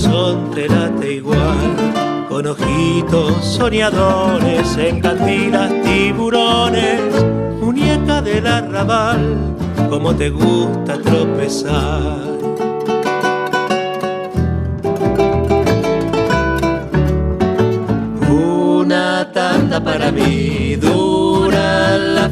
[0.00, 2.26] Corazón te late igual.
[2.28, 7.00] Con ojitos soñadores en cantinas tiburones,
[7.60, 9.36] muñeca del arrabal,
[9.88, 12.30] como te gusta tropezar.
[18.30, 20.76] Una tanda para mí,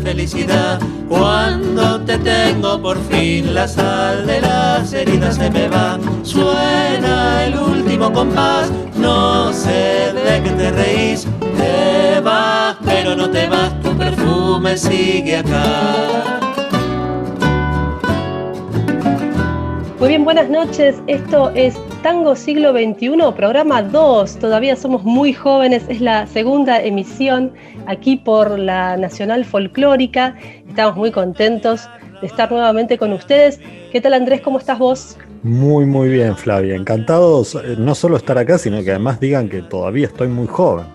[0.08, 5.98] felicidad cuando te tengo por fin la sal de las heridas se me va.
[6.22, 11.26] Suena el último compás, no sé de qué te reís.
[11.58, 16.40] Te vas, pero no te vas, tu perfume sigue acá.
[20.00, 21.02] Muy bien, buenas noches.
[21.06, 24.38] Esto es Tango Siglo XXI, programa 2.
[24.38, 27.52] Todavía somos muy jóvenes, es la segunda emisión
[27.86, 30.36] aquí por la Nacional Folclórica.
[30.68, 31.88] Estamos muy contentos
[32.20, 33.60] de estar nuevamente con ustedes.
[33.90, 34.40] ¿Qué tal Andrés?
[34.42, 35.18] ¿Cómo estás vos?
[35.42, 36.76] Muy, muy bien, Flavia.
[36.76, 40.86] Encantados eh, no solo estar acá, sino que además digan que todavía estoy muy joven.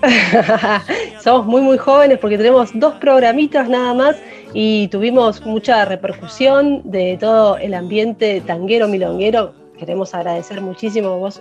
[1.22, 4.16] Somos muy, muy jóvenes porque tenemos dos programitas nada más
[4.54, 9.57] y tuvimos mucha repercusión de todo el ambiente tanguero, milonguero.
[9.78, 11.18] Queremos agradecer muchísimo.
[11.18, 11.40] Vos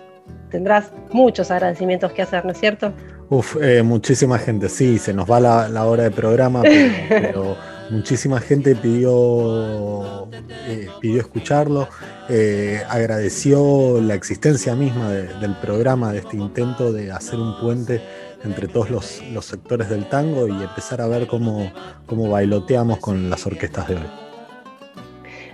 [0.50, 2.94] tendrás muchos agradecimientos que hacer, ¿no es cierto?
[3.30, 6.62] Uf, eh, muchísima gente, sí, se nos va la, hora de programa,
[7.10, 7.58] pero,
[7.90, 10.30] muchísima gente pidió,
[10.66, 11.90] eh, pidió escucharlo,
[12.30, 18.02] eh, agradeció la existencia misma del programa, de este intento de hacer un puente
[18.46, 21.70] entre todos los, sectores del tango y empezar a ver cómo,
[22.06, 24.27] cómo bailoteamos con las orquestas de hoy.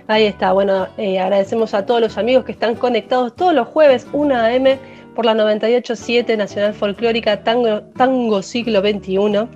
[0.06, 4.34] Ahí está, bueno, agradecemos a todos los amigos que están conectados todos los jueves, 1
[4.34, 4.78] a.m
[5.14, 9.48] por la 987 Nacional Folclórica Tango, Tango Siglo XXI.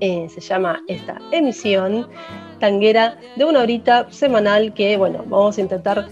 [0.00, 2.08] Eh, se llama esta emisión
[2.58, 6.08] tanguera de una horita semanal que, bueno, vamos a intentar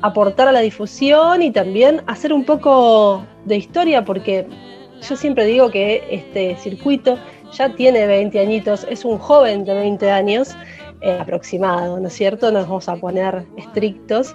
[0.00, 4.46] aportar a la difusión y también hacer un poco de historia porque
[5.08, 7.18] yo siempre digo que este circuito
[7.52, 10.56] ya tiene 20 añitos, es un joven de 20 años
[11.02, 12.52] eh, aproximado, ¿no es cierto?
[12.52, 14.34] Nos vamos a poner estrictos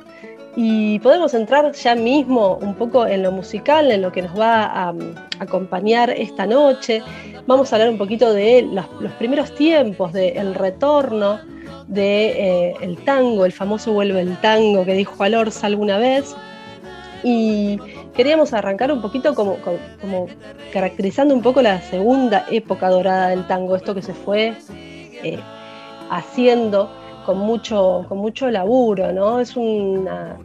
[0.60, 4.66] y podemos entrar ya mismo un poco en lo musical, en lo que nos va
[4.66, 7.04] a, mm, acompañar esta noche.
[7.46, 11.40] Vamos a hablar un poquito de los, primeros tiempos, del retorno
[11.88, 16.36] del de, eh, tango, el famoso vuelve el tango que dijo Alorza alguna vez.
[17.24, 17.80] Y
[18.16, 20.28] queríamos arrancar un poquito como, como,
[20.74, 24.54] caracterizando un poco la segunda época dorada del tango, esto que se fue
[25.24, 25.40] eh,
[26.10, 26.90] haciendo
[27.28, 29.42] con mucho, con mucho laburo, ¿no?
[29.42, 30.38] Es una,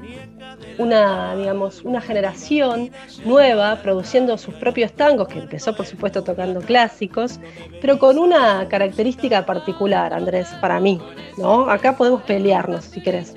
[0.79, 2.91] una, digamos, una generación
[3.25, 7.39] nueva produciendo sus propios tangos, que empezó por supuesto tocando clásicos,
[7.81, 11.01] pero con una característica particular, Andrés, para mí,
[11.39, 11.71] ¿no?
[11.71, 13.37] Acá podemos pelearnos, si querés.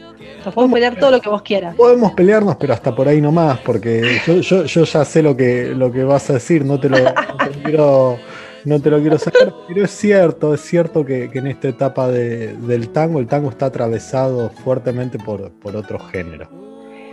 [0.51, 1.75] podemos pelear todo lo que vos quieras.
[1.75, 6.03] Podemos pelearnos, pero hasta por ahí nomás, porque yo, ya sé lo que, lo que
[6.03, 8.17] vas a decir, no te lo, no te lo quiero
[8.65, 12.89] no te lo quiero sacar, pero es cierto, es cierto que, en esta etapa del
[12.89, 16.49] tango, el tango está atravesado fuertemente por, por otro género.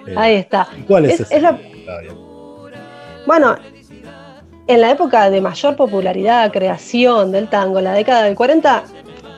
[0.06, 0.66] Eh, Ahí está.
[0.86, 1.40] ¿Cuál es, ese?
[3.26, 3.54] Bueno,
[4.66, 8.84] en la época de mayor popularidad, creación del tango, la década del 40,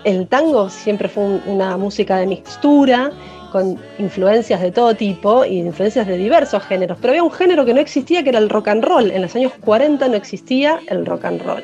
[0.04, 3.10] el tango siempre fue una música de mixtura,
[3.54, 7.72] con influencias de todo tipo y influencias de diversos géneros, pero había un género que
[7.72, 9.12] no existía que era el rock and roll.
[9.12, 11.62] En los años 40 no existía el rock and roll.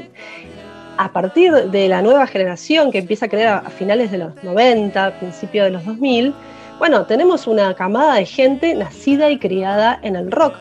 [0.98, 5.18] A partir de la nueva generación que empieza a crear a finales de los 90,
[5.18, 6.32] principios de los 2000,
[6.78, 10.54] bueno, tenemos una camada de gente nacida y criada en el rock.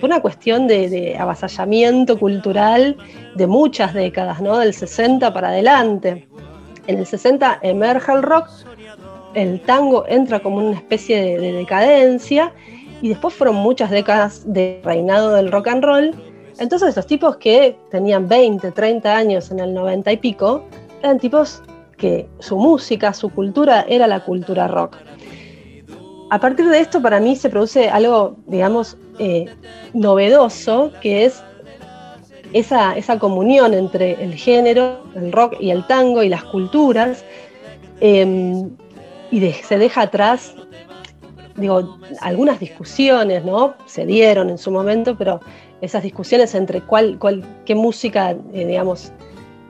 [0.00, 2.96] Fue una cuestión de, de avasallamiento cultural
[3.36, 4.58] de muchas décadas, ¿no?
[4.58, 6.26] Del 60 para adelante.
[6.88, 8.48] En el 60 emerge el rock,
[9.34, 12.52] el tango entra como una especie de, decadencia
[13.02, 16.14] y después fueron muchas décadas de reinado del rock and roll.
[16.58, 20.64] Entonces estos tipos que tenían 20, 30 años en el 90 y pico,
[21.02, 21.62] eran tipos
[21.96, 24.96] que su música, su cultura era la cultura rock.
[26.30, 29.46] A partir de esto para mí se produce algo, digamos, eh,
[29.92, 31.42] novedoso, que es
[32.52, 37.24] esa, esa comunión entre el género, el rock y el tango y las culturas,
[38.00, 38.70] em,
[39.30, 40.54] y se deja atrás,
[41.56, 43.74] digo, algunas discusiones, ¿no?
[43.86, 45.40] Se dieron en su momento, pero
[45.80, 49.12] esas discusiones entre cuál, cuál qué música, eh, digamos,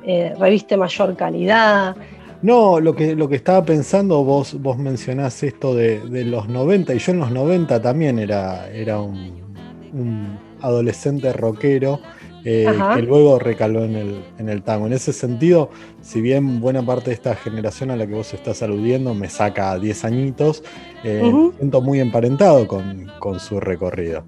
[0.06, 1.96] eh, reviste mayor calidad.
[2.42, 6.98] No, lo que, lo que estaba pensando, vos, vos mencionás esto de, los 90, y
[6.98, 12.00] yo en los 90 también era, era un, adolescente rockero.
[12.46, 14.87] Eh, que luego recaló en el, en el tango.
[14.87, 15.70] En ese sentido,
[16.02, 19.79] si bien buena parte de esta generación a la que vos estás aludiendo me saca
[19.79, 20.62] 10 añitos,
[21.05, 24.25] eh, siento muy emparentado con, con, su recorrido.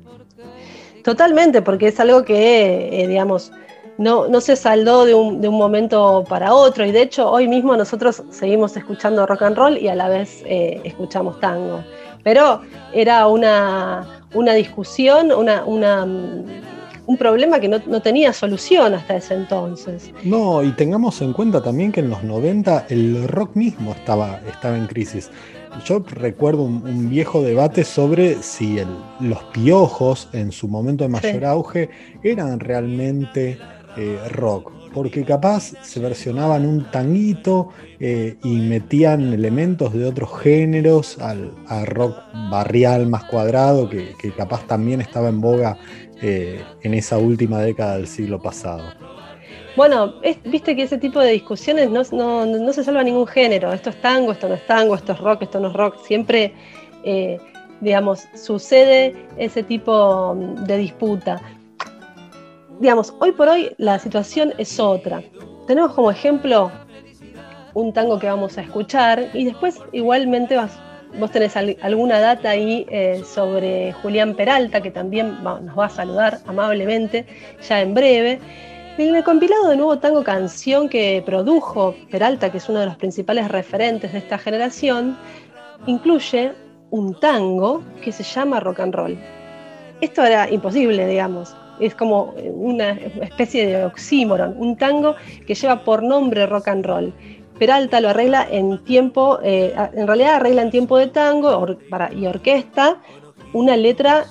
[1.04, 3.52] Totalmente, porque es algo que, eh, digamos,
[3.98, 7.48] no, no, se saldó de un, de un, momento para otro y de hecho hoy
[7.48, 11.82] mismo nosotros seguimos escuchando rock and roll y a la vez eh, escuchamos tango.
[12.22, 12.60] Pero
[12.92, 16.06] era una, una discusión, una, una,
[17.06, 20.12] un problema que no, no, tenía solución hasta ese entonces.
[20.24, 24.76] No, y tengamos en cuenta también que en los 90 el rock mismo estaba, estaba
[24.76, 25.30] en crisis.
[25.84, 28.88] Yo recuerdo un, viejo debate sobre si el,
[29.20, 31.90] los piojos en su momento de mayor auge
[32.22, 33.58] eran realmente
[33.98, 41.18] eh, rock, porque capaz se versionaban un tanguito eh, y metían elementos de otros géneros
[41.18, 41.52] al,
[41.86, 42.16] rock
[42.50, 45.78] barrial más cuadrado, que, capaz también estaba en boga
[46.22, 48.82] eh, en esa última década del siglo pasado.
[49.76, 50.14] Bueno,
[50.44, 53.72] viste que ese tipo de discusiones no, se salva ningún género.
[53.72, 56.02] Esto es tango, esto no es tango, esto es rock, esto no es rock.
[56.06, 56.54] Siempre,
[57.82, 60.34] digamos, sucede ese tipo
[60.66, 61.42] de disputa
[62.80, 65.22] digamos, hoy por hoy la situación es otra.
[65.66, 66.70] Tenemos como ejemplo
[67.74, 70.56] un tango que vamos a escuchar y después igualmente
[71.18, 76.38] vos tenés alguna data ahí eh, sobre Julián Peralta, que también nos va a saludar
[76.46, 77.26] amablemente
[77.66, 78.40] ya en breve.
[78.98, 82.96] En el compilado de nuevo tango canción que produjo Peralta, que es uno de los
[82.96, 85.16] principales referentes de esta generación,
[85.86, 86.52] incluye
[86.90, 89.18] un tango que se llama rock and roll.
[90.00, 95.14] Esto era imposible, digamos es como una especie de oxímoron, un tango
[95.46, 97.12] que lleva por nombre rock and roll.
[97.58, 101.66] Peralta lo arregla en tiempo, eh, en realidad arregla en tiempo de tango
[102.14, 103.00] y orquesta
[103.52, 104.26] una letra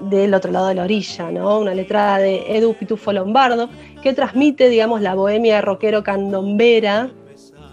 [0.00, 1.60] del otro lado de la orilla, ¿no?
[1.60, 3.68] una letra de Edu Pitufo Lombardo,
[4.02, 7.10] que transmite, digamos, la bohemia rockero candombera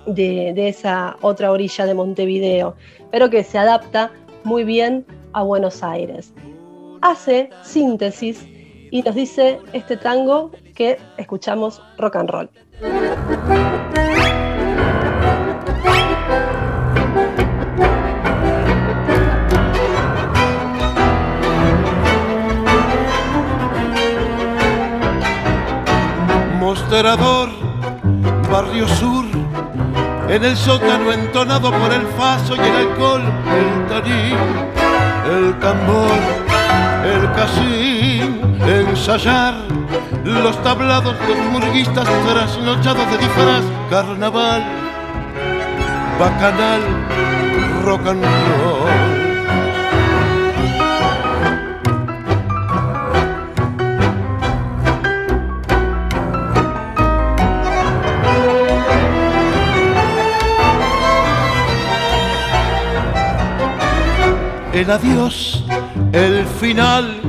[0.05, 2.75] de, de esa otra orilla de Montevideo,
[3.11, 4.11] pero que se adapta
[4.43, 6.33] muy bien a Buenos Aires.
[7.01, 8.45] Hace síntesis
[8.91, 12.49] y nos dice este tango que escuchamos rock and roll.
[28.51, 29.25] Barrio sur,
[30.29, 34.37] en el sótano entonado por el faso y el alcohol, el tarín,
[35.25, 36.11] el tambor,
[37.03, 39.55] el casín ensayar
[40.23, 44.63] los tablados de murguistas trasnochados de disfraz, carnaval,
[46.19, 46.81] bacanal,
[47.83, 49.02] rock and roll.
[64.73, 65.63] El adiós,
[66.13, 67.21] el final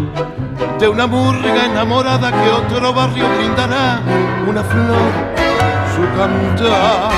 [0.78, 4.00] de una murga enamorada que otro barrio brindará
[4.48, 5.12] una flor,
[5.94, 7.12] su cantar.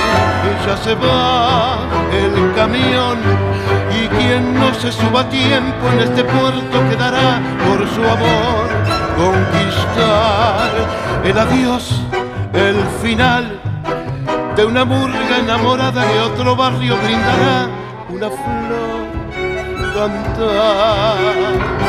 [0.50, 1.78] Ella se va,
[2.12, 3.18] el camión,
[3.95, 8.66] y quien no se suba a tiempo en este puerto quedará por su amor
[9.16, 10.71] conquistar
[11.25, 12.02] el adiós,
[12.52, 13.61] el final
[14.56, 17.68] de una murga enamorada que otro barrio brindará
[18.09, 19.16] una flor
[19.97, 21.87] cantar.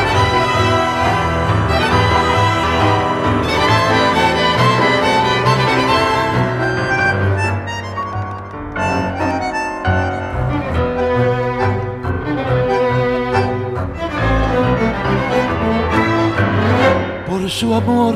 [17.50, 18.14] su amor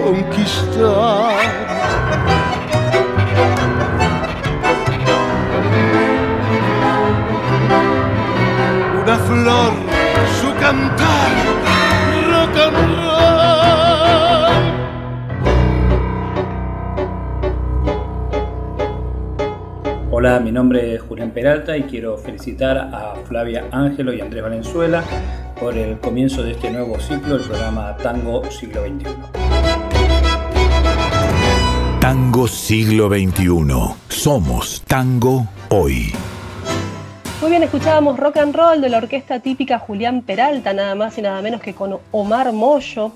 [0.00, 1.67] conquistar.
[20.48, 25.04] Mi nombre es Julián Peralta y quiero felicitar a Flavia Ángelo y Andrés Valenzuela
[25.60, 29.10] por el comienzo de este nuevo ciclo, el programa Tango Siglo XXI.
[32.00, 33.94] Tango siglo XXI.
[34.08, 36.14] Somos tango hoy.
[37.42, 41.20] Muy bien, escuchábamos rock and roll de la orquesta típica Julián Peralta, nada más y
[41.20, 43.12] nada menos que con Omar Moyo,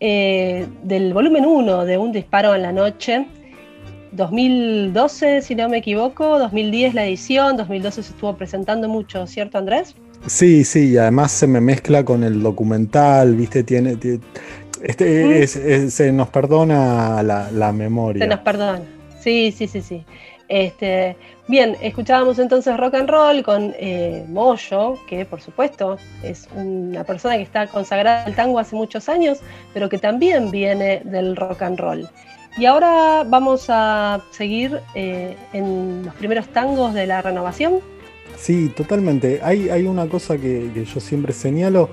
[0.00, 3.28] eh, del volumen 1 de Un Disparo en la Noche.
[4.16, 9.94] 2012, si no me equivoco, 2010 la edición, 2012 se estuvo presentando mucho, ¿cierto Andrés?
[10.26, 13.96] Sí, sí, y además se me mezcla con el documental, viste, tiene...
[14.82, 18.24] este, se nos perdona la, memoria.
[18.24, 18.80] Se nos perdona,
[19.20, 20.04] sí, sí, sí, sí.
[20.48, 21.16] Este,
[21.48, 27.36] bien, escuchábamos entonces rock and roll con eh, Moyo, que por supuesto es una persona
[27.36, 29.40] que está consagrada al tango hace muchos años,
[29.74, 32.08] pero que también viene del rock and roll.
[32.58, 37.80] Y ahora vamos a seguir eh, en los primeros tangos de la renovación.
[38.38, 39.40] Sí, totalmente.
[39.42, 41.90] Hay, hay una cosa que, yo siempre señalo,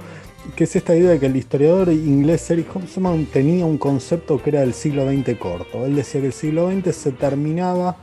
[0.55, 4.51] que es esta idea de que el historiador inglés Eric Hobsbawm tenía un concepto que
[4.51, 5.85] era del siglo XX corto.
[5.85, 7.97] Él decía que el siglo XX se terminaba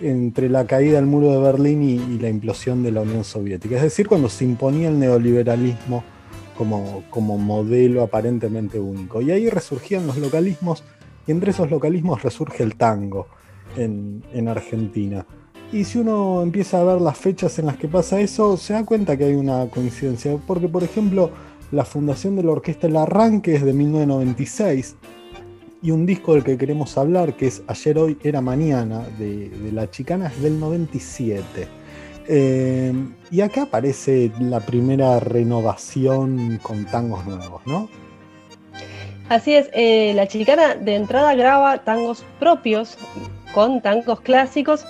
[0.00, 3.76] entre la caída del muro de Berlín y, la implosión de la Unión Soviética.
[3.76, 6.04] Es decir, cuando se imponía el neoliberalismo
[6.56, 9.20] como, como modelo aparentemente único.
[9.20, 10.84] Y ahí resurgían los localismos,
[11.26, 13.26] y entre esos localismos resurge el tango
[13.76, 15.26] en, en Argentina.
[15.72, 18.84] Y si uno empieza a ver las fechas en las que pasa eso, se da
[18.84, 20.36] cuenta que hay una coincidencia.
[20.46, 21.30] Porque, por ejemplo,
[21.72, 24.96] la fundación de la orquesta El Arranque es de 1996
[25.82, 29.90] y un disco del que queremos hablar, que es Ayer, Hoy, Era Mañana, de, La
[29.90, 31.68] Chicana, es del 97.
[32.26, 32.92] Eh,
[33.30, 37.90] y acá aparece la primera renovación con tangos nuevos, ¿no?
[39.28, 42.98] Así es, eh, La Chicana de entrada graba tangos propios
[43.54, 44.84] con tangos clásicos,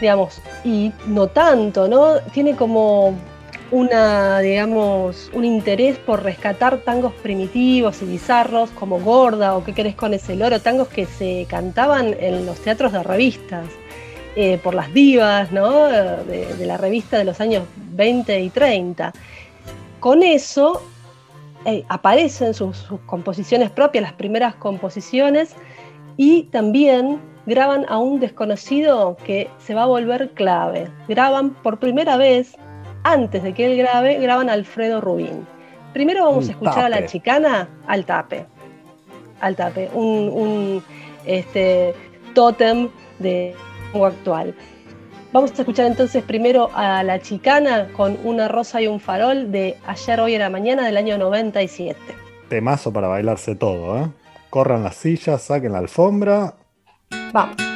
[0.00, 2.20] digamos, y no tanto, ¿no?
[2.32, 3.14] Tiene como
[3.72, 9.96] una, digamos, un interés por rescatar tangos primitivos y bizarros como Gorda o ¿Qué querés
[9.96, 10.60] con ese loro?
[10.60, 13.66] Tangos que se cantaban en los teatros de revistas,
[14.36, 15.86] eh, por las divas, ¿no?
[15.86, 19.12] De, la revista de los años 20 y 30.
[20.00, 20.82] Con eso
[21.64, 25.54] eh, aparecen sus, sus composiciones propias, las primeras composiciones,
[26.16, 30.88] y también graban a un desconocido que se va a volver clave.
[31.08, 32.56] Graban por primera vez
[33.04, 35.46] antes de que él grabe, graban Alfredo Rubín.
[35.92, 38.46] Primero vamos a escuchar a la chicana al tape.
[39.40, 40.82] Al tape, un,
[41.26, 41.94] este,
[42.34, 42.88] tótem
[43.18, 43.54] de
[43.94, 44.54] actual.
[45.32, 49.78] Vamos a escuchar entonces primero a la chicana con una rosa y un farol de
[49.86, 51.98] ayer, hoy era mañana del año 97.
[52.50, 54.10] Temazo para bailarse todo, ¿eh?
[54.50, 56.54] Corran las sillas, saquen la alfombra.
[57.32, 57.71] Vamos.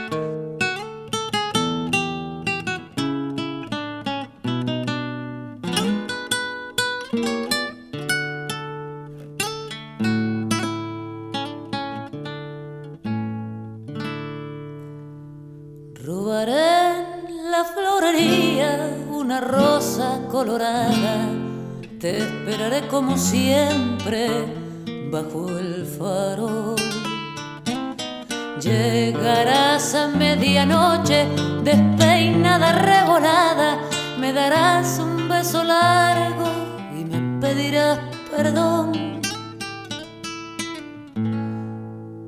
[21.98, 24.28] Te esperaré como siempre
[25.10, 26.76] bajo el farol.
[28.60, 31.26] Llegarás a medianoche
[31.64, 33.78] despeinada, revolada,
[34.20, 36.46] me darás un beso largo
[36.96, 37.98] y me pedirás
[38.30, 39.20] perdón.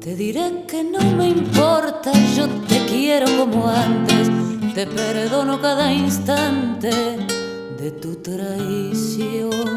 [0.01, 4.29] Te diré que no me importa, yo te quiero como antes,
[4.75, 7.38] te perdono cada instante
[7.79, 9.71] de tu traición.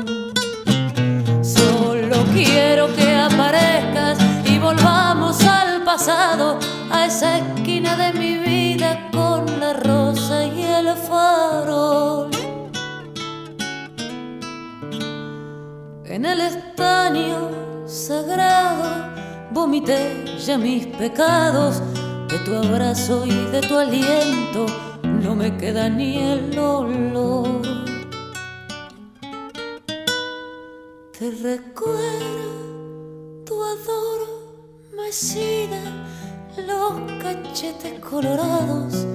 [1.43, 6.57] Solo quiero que aparezcas y volvamos al pasado,
[6.89, 12.31] a esa esquina de mi vida con la rosa y el farol.
[16.05, 19.11] En el estaño sagrado
[19.51, 21.81] vomité ya mis pecados,
[22.29, 24.65] de tu abrazo y de tu aliento
[25.21, 27.90] no me queda ni el olor.
[31.21, 31.93] Te recuerdo,
[33.45, 33.53] tu
[34.97, 35.79] adormecida,
[36.57, 39.05] los cachetes colorados,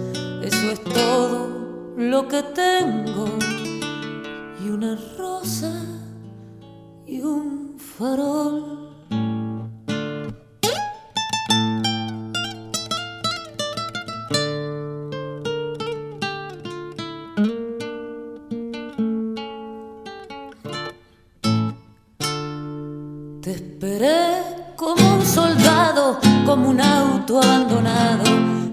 [0.41, 1.49] eso es todo
[1.97, 3.27] lo que tengo.
[4.65, 5.83] Y una rosa
[7.09, 8.86] y un farol.
[27.35, 28.25] Abandonado.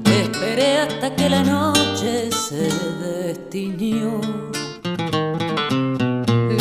[0.03, 2.69] Te esperé hasta que la noche se
[3.01, 4.21] destinió.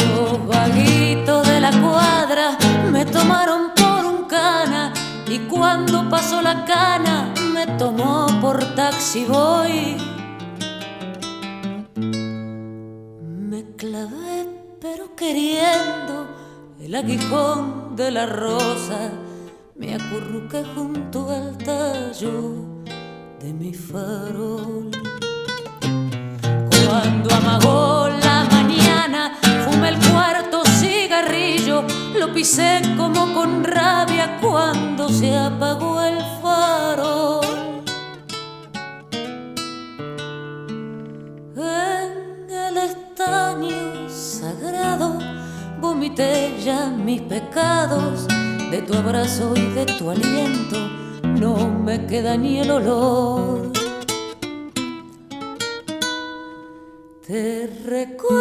[0.00, 2.56] Los vaguitos de la cuadra
[2.90, 4.92] me tomaron por un cana
[5.28, 9.96] y cuando pasó la cana me tomó por taxi voy.
[13.50, 14.48] Me clavé
[14.80, 16.26] pero queriendo
[16.80, 19.10] el aguijón de la rosa.
[19.92, 22.54] Me acurruqué junto al tallo
[23.38, 24.90] de mi farol.
[26.70, 31.84] Cuando amagó la mañana, fumé el cuarto cigarrillo,
[32.18, 37.84] lo pisé como con rabia cuando se apagó el farol.
[41.54, 45.18] En el estaño sagrado
[45.82, 48.31] vomité ya mis pecados
[48.72, 50.78] de tu abrazo y de tu aliento
[51.38, 53.70] no me queda ni el olor.
[57.26, 58.40] Te recuerdo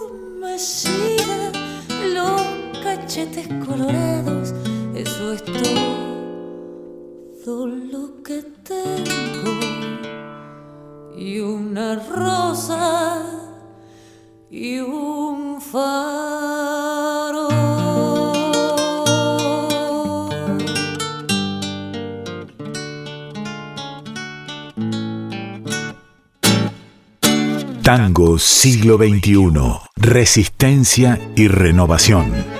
[0.00, 1.52] adormecida,
[2.14, 2.42] los
[2.82, 4.54] cachetes colorados,
[4.94, 5.65] eso es todo
[27.86, 29.52] Tango siglo XXI.
[29.94, 32.55] Resistencia y renovación.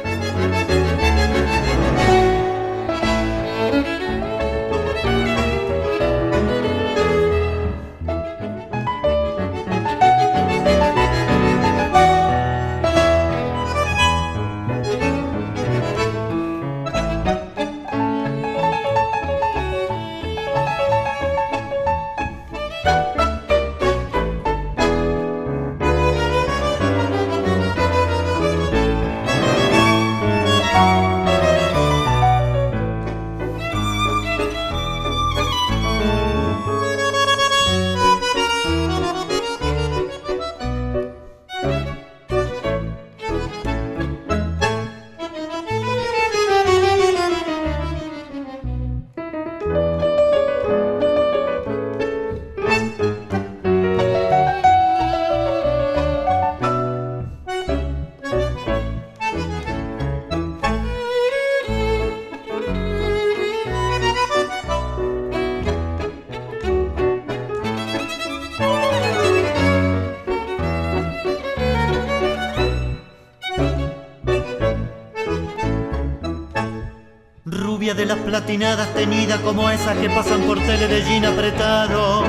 [78.06, 82.25] Las platinadas tenida como esas que pasan por tele apretado.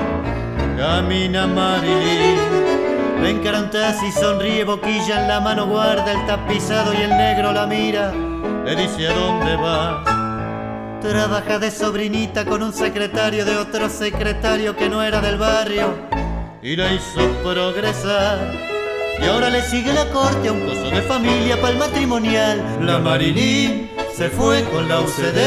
[0.77, 2.37] Camina Marilyn,
[3.21, 7.65] la encaranta y sonríe, boquilla en la mano guarda el tapizado y el negro la
[7.65, 8.11] mira,
[8.65, 10.05] le dice a dónde vas.
[11.01, 15.93] Trabaja de sobrinita con un secretario de otro secretario que no era del barrio
[16.61, 18.39] y la hizo progresar.
[19.21, 22.63] Y ahora le sigue la corte a un coso de familia para el matrimonial.
[22.81, 25.37] La Marilyn se fue con la UCD,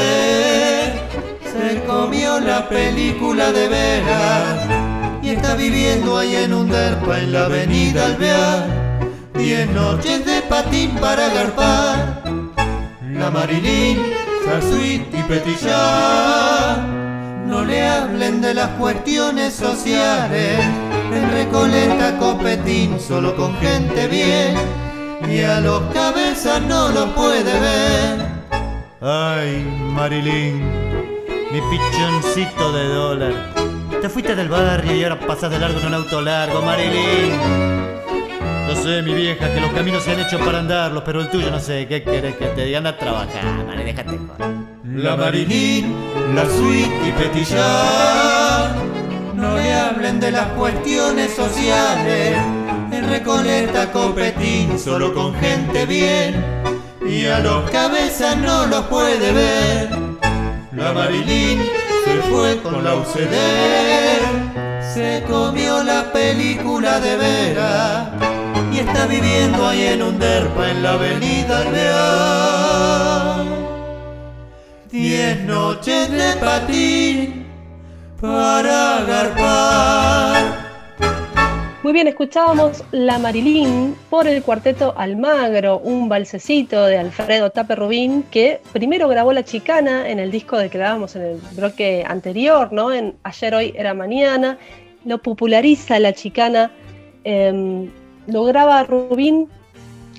[1.43, 4.61] se comió la película de veras
[5.21, 9.01] y está viviendo ahí en un derpa en la avenida Alvear.
[9.35, 12.23] Diez noches de patín para agarpar.
[13.13, 13.99] La Marilyn,
[14.45, 16.79] Sarsuit y Petillar.
[17.47, 20.61] No le hablen de las cuestiones sociales.
[21.13, 24.55] En Recoleta Copetín solo con gente bien.
[25.29, 28.30] Y a los cabezas no lo puede ver.
[29.03, 30.61] Ay, Marilyn,
[31.51, 33.33] mi pichoncito de dólar.
[34.03, 37.33] Te fuiste del barrio y ahora pasas de largo en un auto largo, Marilyn.
[38.69, 41.51] Yo sé, mi vieja, que los caminos se han hecho para andarlos, pero el tuyo
[41.51, 42.77] no sé, ¿qué querés que te diga?
[42.77, 44.51] Anda a trabajar, Mari, déjate joder.
[44.85, 45.97] La Marilyn,
[46.35, 48.75] la suite y Petillar.
[49.35, 52.37] No le hablen de las cuestiones sociales.
[52.93, 56.60] En Recoleta Copetín, solo con gente bien.
[57.07, 59.91] Y a los cabezas no los puede ver.
[60.73, 61.61] La Marilyn
[62.05, 63.35] se fue con la UCD.
[64.95, 68.13] Se comió la película de vera
[68.73, 73.45] y está viviendo ahí en un derpa en la avenida Alvear.
[74.91, 77.47] Diez noches de patín
[78.21, 80.60] para agarpar.
[81.83, 88.23] Muy bien, escuchábamos La Marilín por el cuarteto Almagro, un balsecito de Alfredo Tape Rubín
[88.25, 92.71] que primero grabó La Chicana en el disco de que grabamos en el bloque anterior,
[92.71, 92.93] ¿no?
[92.93, 94.59] En Ayer, Hoy era Mañana.
[95.07, 96.71] Lo populariza La Chicana,
[97.25, 97.89] eh,
[98.27, 99.49] lo graba Rubín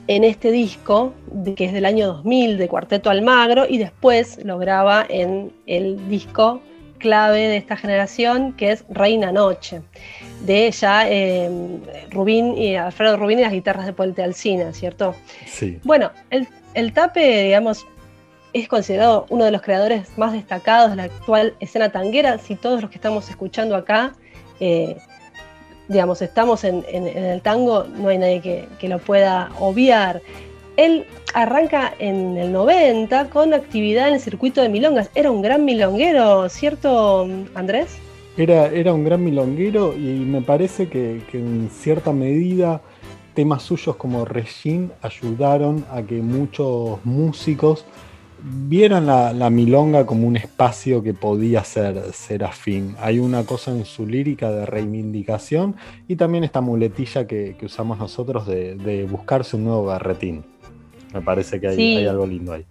[0.08, 1.14] en este disco,
[1.56, 6.60] que es del año 2000, de Cuarteto Almagro, y después lo graba en el disco
[7.02, 9.82] clave de esta generación, que es Reina Noche,
[10.46, 15.16] de ya em, Rubín y Alfredo Rubín y las guitarras de Puente Alcina, ¿cierto?
[15.46, 15.80] Sí.
[15.84, 17.86] Bueno, el, el Tape, digamos,
[18.54, 22.38] es considerado uno de los creadores más destacados de la actual escena tanguera.
[22.38, 24.14] Si todos los que estamos escuchando acá,
[24.60, 24.98] eh,
[25.88, 30.22] digamos, estamos en, el tango, no hay nadie que, lo pueda obviar.
[30.82, 35.12] Él arranca en el 90 con actividad en el circuito de milongas.
[35.14, 38.00] Era un gran milonguero, ¿cierto, Andrés?
[38.36, 42.82] Era, era un gran milonguero y me parece que, en cierta medida
[43.36, 47.86] temas suyos como Regine ayudaron a que muchos músicos
[48.44, 52.96] vieran la, milonga como un espacio que podía ser, ser afín.
[53.00, 55.76] Hay una cosa en su lírica de reivindicación
[56.08, 60.44] y también esta muletilla que, usamos nosotros de, buscarse un nuevo garretín.
[61.14, 62.66] Me parece que hay, algo lindo ahí.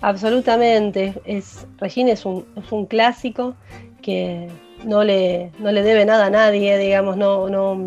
[0.00, 1.14] Absolutamente.
[1.24, 2.44] Es, Regine es un,
[2.88, 3.54] clásico
[4.02, 4.48] que
[4.84, 7.78] no le, no le debe nada a nadie, digamos, no, no,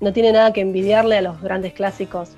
[0.00, 2.32] no tiene nada que envidiarle a los grandes clásicos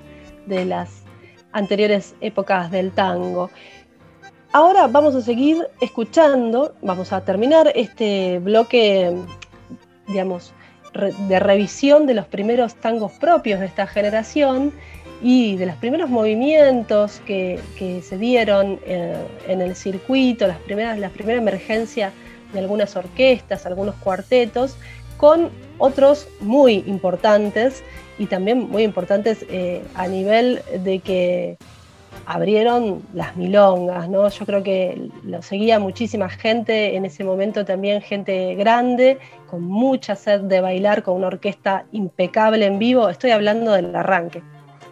[0.45, 1.03] de las
[1.51, 3.49] anteriores épocas del tango.
[4.51, 9.15] Ahora vamos a seguir escuchando, vamos a terminar este bloque,
[10.07, 10.53] digamos,
[11.27, 14.73] de revisión de los primeros tangos propios de esta generación
[15.21, 19.15] y de los primeros movimientos que, se dieron eh,
[19.47, 22.11] en el circuito, las primeras, la primera emergencia
[22.53, 24.77] de algunas orquestas, algunos cuartetos,
[25.17, 27.83] con otros muy importantes
[28.17, 31.57] y también muy importantes eh, a nivel de que
[32.25, 34.29] abrieron las milongas, ¿no?
[34.29, 39.17] Yo creo que lo seguía muchísima gente, en ese momento también gente grande,
[39.49, 43.09] con mucha sed de bailar, con una orquesta impecable en vivo.
[43.09, 44.43] Estoy hablando del arranque.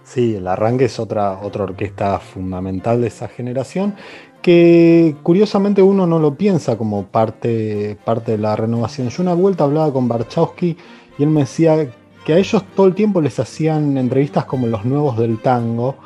[0.07, 3.93] Sí, el arranque es otra, otra orquesta fundamental de esa generación
[4.41, 9.09] que curiosamente uno no lo piensa como parte, parte de la renovación.
[9.09, 10.77] Yo una vuelta hablaba con Barchowski
[11.17, 11.89] y él me decía
[12.25, 15.97] que a ellos todo el tiempo les hacían entrevistas como los nuevos del tango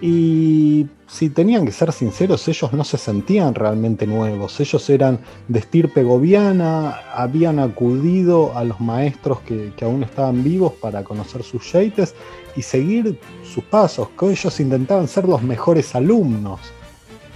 [0.00, 5.58] y si tenían que ser sinceros, ellos no se sentían realmente nuevos, ellos eran de
[5.60, 12.14] estirpe gobiana, habían acudido a los maestros que, aún estaban vivos para conocer sus jeites
[12.56, 16.60] y seguir sus pasos, que ellos intentaban ser los mejores alumnos.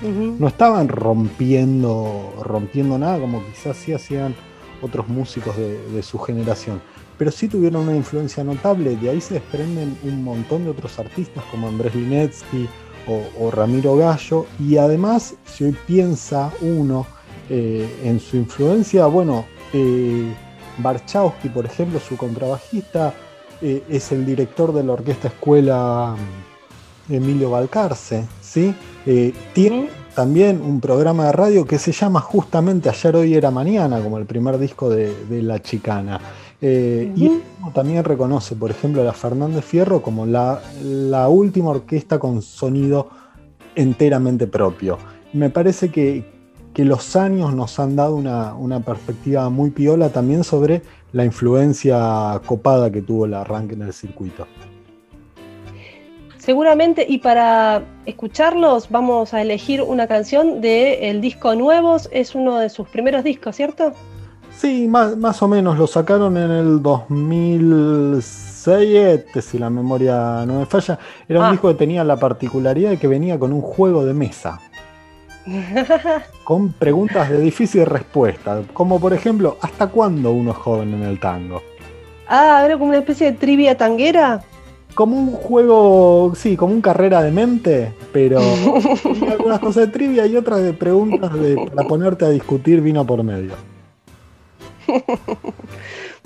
[0.03, 4.35] No estaban rompiendo, rompiendo nada como quizás sí hacían
[4.83, 6.83] otros músicos de su generación
[7.19, 8.97] pero sí tuvieron una influencia notable.
[8.97, 12.69] De ahí se desprenden un montón de otros artistas como Andrés Linetsky
[13.39, 14.47] o, Ramiro Gallo.
[14.59, 17.07] Y además, si hoy piensa uno
[17.49, 20.33] eh, en su influencia, bueno, eh,
[20.79, 23.15] Barchowski, por ejemplo, su contrabajista,
[23.63, 26.15] eh, es el director de la Orquesta Escuela
[27.09, 28.75] mm, Emilio Balcarce, ¿sí?
[29.53, 34.19] tiene también un programa de radio que se llama justamente Ayer, Hoy Era Mañana, como
[34.19, 36.21] el primer disco de La Chicana.
[36.63, 37.43] Eh, y
[37.75, 40.61] también reconoce, por ejemplo, a la Fernández Fierro como la,
[41.29, 43.11] última orquesta con sonido
[43.75, 44.99] enteramente propio.
[45.33, 46.35] Me parece que,
[46.77, 50.83] los años nos han dado una, perspectiva muy piola también sobre
[51.17, 54.47] la influencia copada que tuvo el arranque en el circuito.
[56.37, 62.69] Seguramente, y para escucharlos vamos a elegir una canción del disco Nuevos, es uno de
[62.69, 63.95] sus primeros discos, ¿cierto?
[64.55, 65.79] Sí, más, o menos.
[65.79, 70.99] Lo sacaron en el 2006, si la memoria no me falla.
[71.27, 71.53] Era un ah.
[71.53, 74.61] disco que tenía la particularidad de que venía con un juego de mesa.
[76.45, 78.63] Con preguntas de difícil respuesta.
[78.73, 81.63] Como por ejemplo, ¿hasta cuándo uno es joven en el tango?
[82.29, 84.43] Ah, era como una especie de trivia tanguera.
[84.95, 88.41] Como un juego, sí, como un carrera de mente, pero
[89.31, 91.31] algunas cosas de trivia y otras de preguntas
[91.75, 93.53] para ponerte a discutir vino por medio.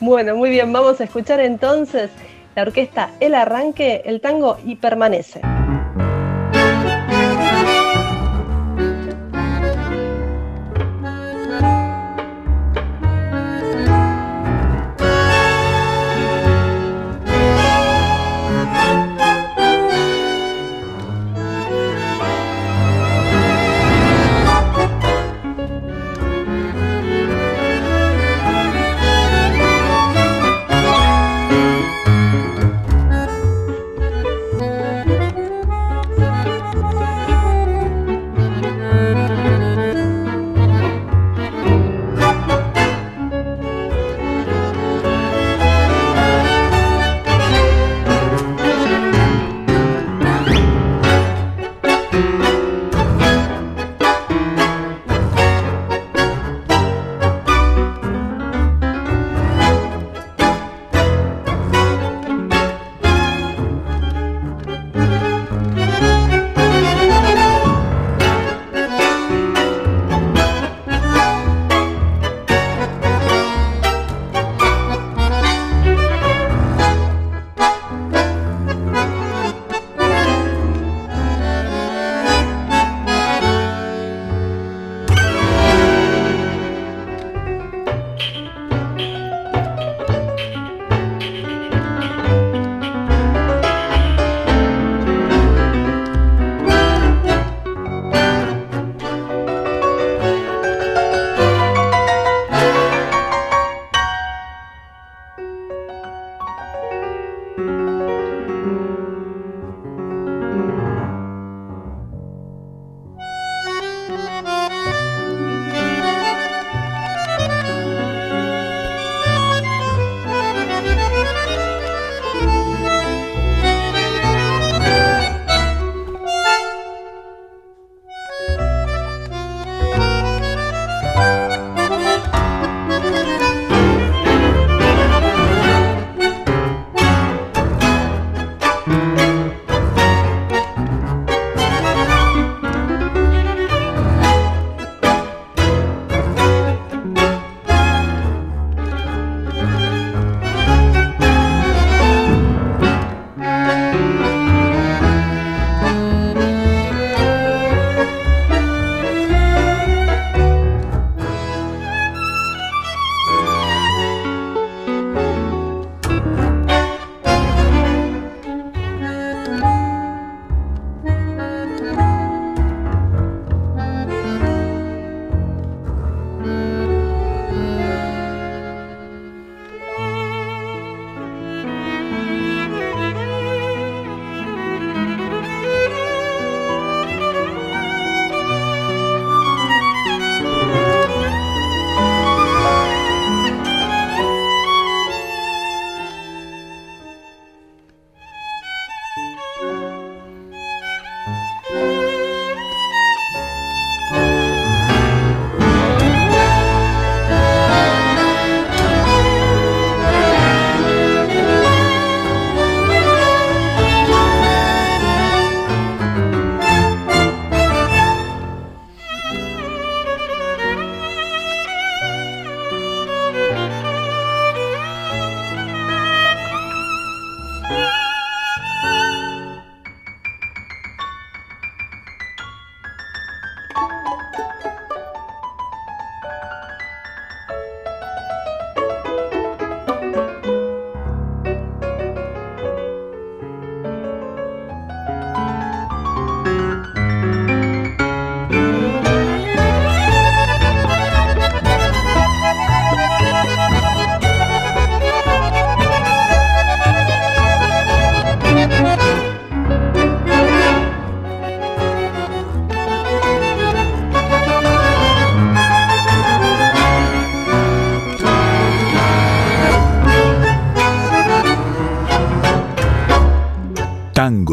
[0.00, 2.10] bueno, muy bien, vamos a escuchar entonces
[2.54, 5.40] la orquesta El Arranque, el tango y permanece.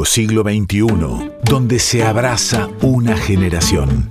[0.08, 4.10] Siglo XXI, donde se abraza una generación.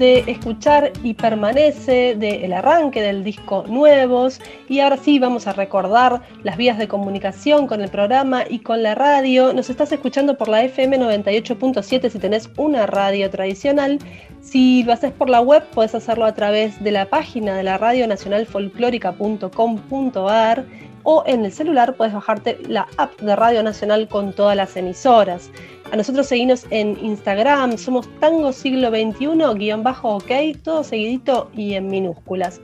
[0.00, 6.22] de escuchar y permanece del arranque del disco Nuevos y ahora sí vamos a recordar
[6.42, 9.52] las vías de comunicación con el programa y con la radio.
[9.52, 13.98] Nos estás escuchando por la FM 98.7 si tenés una radio tradicional.
[14.40, 17.78] Si lo haces por la web puedes hacerlo a través de la página de la
[17.78, 20.64] radio nacional folclórica.com.ar
[21.02, 25.50] o en el celular puedes bajarte la app de Radio Nacional con todas las emisoras.
[25.92, 30.30] A nosotros seguimos en Instagram, somos Tango Siglo XXI, bajo ok,
[30.62, 32.60] todo seguidito y en minúsculas.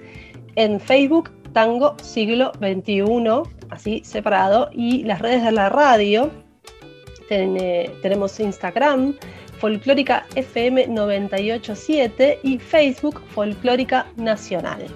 [0.55, 3.03] En Facebook, Tango Siglo XXI,
[3.71, 6.31] así separado, y las redes de la radio.
[7.29, 9.17] Eh, tenemos Instagram,
[9.59, 14.87] Folclórica FM 987 y Facebook Folclórica Nacional.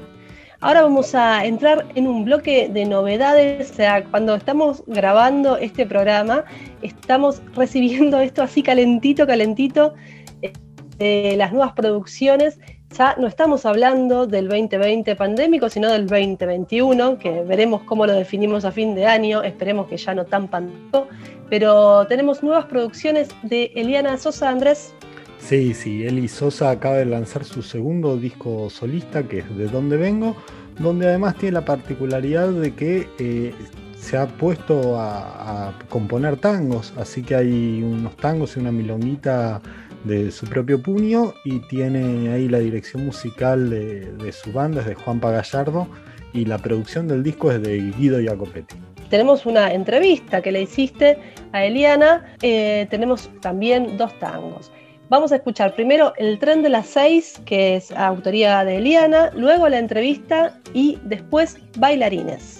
[0.63, 3.71] Ahora vamos a entrar en un bloque de novedades.
[3.71, 6.45] O sea, cuando estamos grabando este programa,
[6.83, 9.95] estamos recibiendo esto así calentito, calentito,
[10.43, 10.53] eh,
[10.99, 12.59] de las nuevas producciones.
[12.97, 18.65] Ya no estamos hablando del 2020 pandémico, sino del 2021, que veremos cómo lo definimos
[18.65, 19.43] a fin de año.
[19.43, 21.07] Esperemos que ya no tan pandémico.
[21.49, 24.93] Pero tenemos nuevas producciones de Eliana Sosa Andrés.
[25.39, 29.97] Sí, sí, Eli Sosa acaba de lanzar su segundo disco solista, que es De Dónde
[29.97, 30.37] Vengo,
[30.79, 33.55] donde además tiene la particularidad de que eh,
[34.01, 39.61] se ha puesto a, componer tangos, así que hay unos tangos y una milonguita
[40.05, 44.95] de su propio puño y tiene ahí la dirección musical de, su banda, es de
[44.95, 45.89] Juan Pagallardo
[46.33, 48.77] y la producción del disco es de Guido Jacopetti
[49.11, 51.19] tenemos una entrevista que le hiciste
[51.53, 54.73] a Eliana, eh, tenemos también dos tangos.
[55.11, 59.69] Vamos a escuchar primero El tren de las seis, que es autoría de Eliana, luego
[59.69, 62.60] la entrevista y después Bailarines.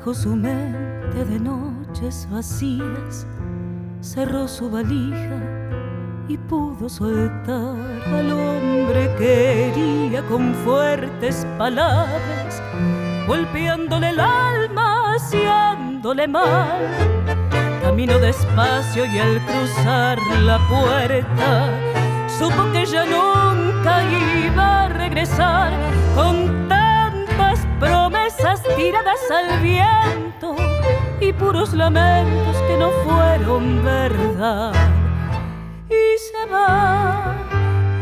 [0.00, 3.26] Despejo su mente de noches vacías,
[4.00, 5.36] cerró su valija
[6.26, 12.62] y pudo soltar al hombre que hería con fuertes palabras,
[13.26, 16.80] golpeándole el alma, haciéndole mal.
[17.82, 21.68] Camino despacio y al cruzar la puerta,
[22.38, 25.74] supo que ya nunca iba a regresar
[26.14, 26.70] con
[28.76, 30.56] tiradas al viento
[31.20, 34.72] y puros lamentos que no fueron verdad.
[35.88, 37.34] Y se va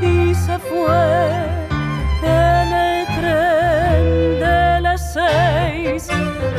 [0.00, 1.34] y se fue
[2.22, 6.08] en el tren de las seis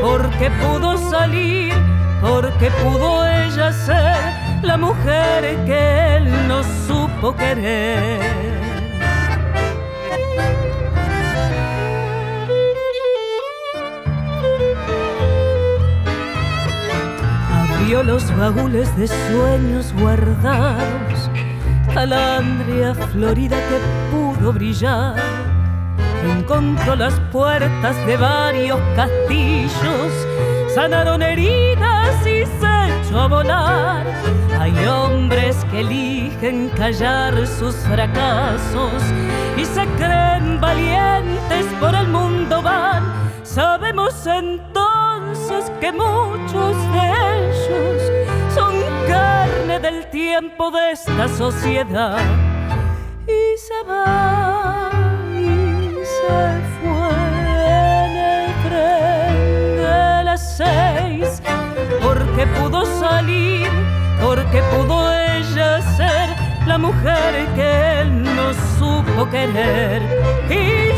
[0.01, 1.73] porque pudo salir
[2.21, 4.17] porque pudo ella ser
[4.61, 8.78] la mujer que él no supo querer
[17.89, 21.31] abrió los baúles de sueños guardados,
[21.91, 23.79] calandria florida que
[24.11, 25.15] pudo brillar.
[26.23, 30.27] Encontró las puertas de varios castillos,
[30.75, 34.05] sanaron heridas y se echó a volar.
[34.59, 39.01] Hay hombres que eligen callar sus fracasos
[39.57, 43.03] y se creen valientes por el mundo van.
[43.41, 44.88] Sabemos entonces
[45.79, 48.01] que muchos de ellos
[48.53, 48.73] son
[49.07, 52.19] carne del tiempo de esta sociedad.
[53.27, 54.89] Y se va
[55.33, 56.39] y se
[56.79, 57.09] fue
[58.05, 61.41] en el tren de las seis,
[62.01, 63.69] porque pudo salir,
[64.21, 66.29] porque pudo ella ser
[66.67, 70.01] la mujer que él no supo querer.
[70.49, 70.88] Y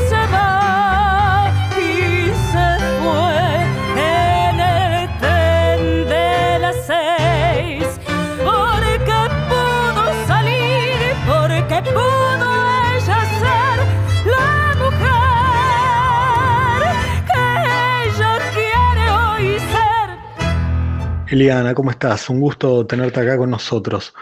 [21.31, 22.29] Eliana, ¿cómo estás?
[22.29, 24.13] Un gusto tenerte acá con nosotros.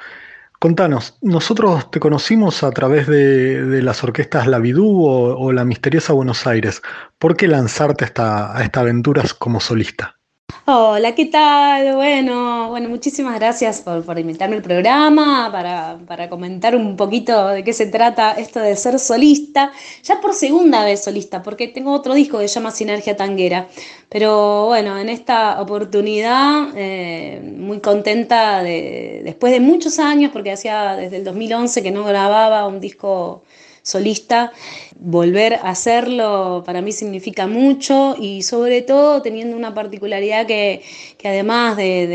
[0.59, 6.45] Contanos, nosotros te conocimos a través de, las orquestas La Vidú o, La Misteriosa Buenos
[6.45, 6.83] Aires.
[7.17, 10.18] ¿Por qué lanzarte a esta aventura como solista?
[10.65, 11.95] Hola, ¿qué tal?
[11.95, 17.73] Bueno, bueno, muchísimas gracias por, invitarme al programa, para, para comentar un poquito de qué
[17.73, 19.71] se trata esto de ser solista.
[20.03, 23.67] Ya por segunda vez solista, porque tengo otro disco que se llama Sinergia Tanguera.
[24.09, 30.95] Pero bueno, en esta oportunidad, eh, muy contenta de, después de muchos años, porque hacía
[30.95, 33.43] desde el 2011 que no grababa un disco
[33.81, 34.51] solista,
[34.99, 40.81] volver a hacerlo para mí significa mucho y sobre todo teniendo una particularidad que,
[41.17, 42.07] que además de,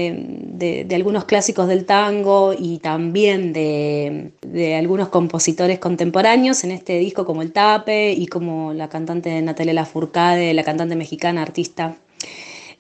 [0.53, 4.33] de, de, algunos clásicos del tango y también de,
[4.79, 10.55] algunos compositores contemporáneos en este disco como el Tape y como la cantante Natalia Lafourcade,
[10.55, 11.97] la cantante mexicana, artista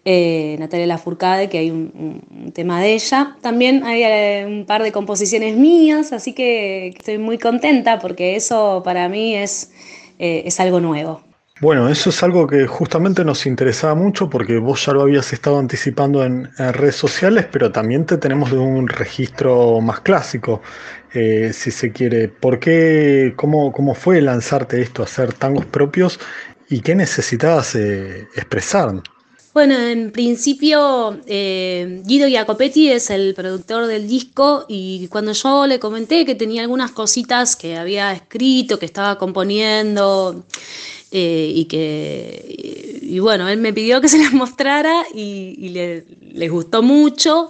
[0.06, 3.36] eh, Natalia Lafourcade, que hay un, tema de ella.
[3.40, 8.82] También hay eh, un par de composiciones mías, así que estoy muy contenta porque eso
[8.84, 9.72] para mí es,
[10.18, 11.22] eh, es algo nuevo.
[11.60, 15.58] Bueno, eso es algo que justamente nos interesaba mucho porque vos ya lo habías estado
[15.58, 20.60] anticipando en, en redes sociales, pero también te tenemos de un registro más clásico,
[21.12, 22.28] si se quiere.
[22.28, 26.18] ¿Por qué, cómo, cómo fue lanzarte esto, hacer tangos propios
[26.68, 29.00] y qué necesitabas expresar?
[29.54, 35.78] Bueno, en principio eh, Guido Jacopetti es el productor del disco y cuando yo le
[35.78, 40.44] comenté que tenía algunas cositas que había escrito, que estaba componiendo
[41.12, 46.04] eh, y que, y, bueno, él me pidió que se las mostrara y, y le,
[46.32, 47.48] les gustó mucho.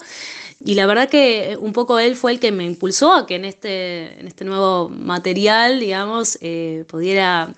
[0.62, 3.46] Y la verdad que un poco él fue el que me impulsó a que en
[3.46, 7.54] este, en este nuevo material, digamos, eh, pudiera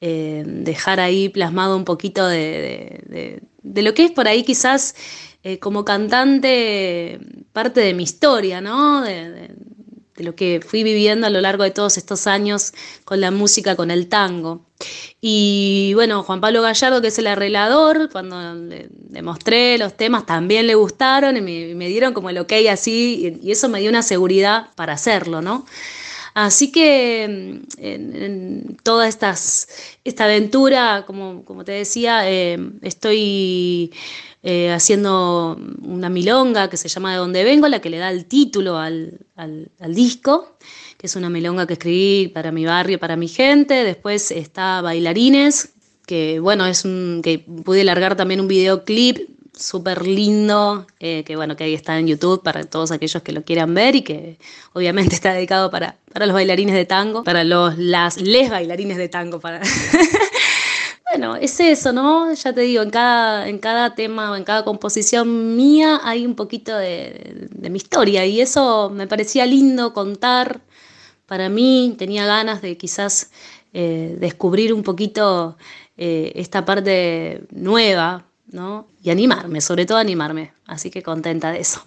[0.00, 3.42] dejar ahí plasmado un poquito de,
[3.72, 4.94] de, lo que es por ahí quizás
[5.42, 7.18] eh, como cantante
[7.52, 9.02] parte de mi historia, ¿no?
[9.02, 9.50] De,
[10.16, 12.72] lo que fui viviendo a lo largo de todos estos años
[13.04, 14.66] con la música, con el tango.
[15.20, 20.66] Y bueno, Juan Pablo Gallardo, que es el arreglador, cuando le, mostré los temas, también
[20.66, 24.70] le gustaron y me, dieron como el ok así, y eso me dio una seguridad
[24.74, 25.66] para hacerlo, ¿no?
[26.40, 29.34] Así que en, en toda esta
[30.18, 33.92] aventura, como, como te decía, eh, estoy
[34.44, 38.26] eh, haciendo una milonga que se llama De dónde vengo, la que le da el
[38.26, 40.56] título al, al, al, disco,
[40.96, 43.74] que es una milonga que escribí para mi barrio, para mi gente.
[43.82, 45.70] Después está Bailarines,
[46.06, 49.28] que bueno, es un, que pude largar también un videoclip
[49.58, 53.42] súper lindo, eh, que bueno, que ahí está en YouTube para todos aquellos que lo
[53.42, 54.38] quieran ver y que
[54.72, 59.08] obviamente está dedicado para, para los bailarines de tango, para los, las, les bailarines de
[59.08, 59.60] tango, para...
[61.10, 62.32] bueno, es eso, ¿no?
[62.32, 66.34] Ya te digo, en cada, en cada tema o en cada composición mía hay un
[66.34, 70.60] poquito de, mi historia y eso me parecía lindo contar
[71.26, 73.30] para mí, tenía ganas de quizás
[73.74, 75.58] eh, descubrir un poquito
[75.96, 78.86] eh, esta parte nueva ¿no?
[79.02, 80.52] Y animarme, sobre todo animarme.
[80.66, 81.84] Así que contenta de eso.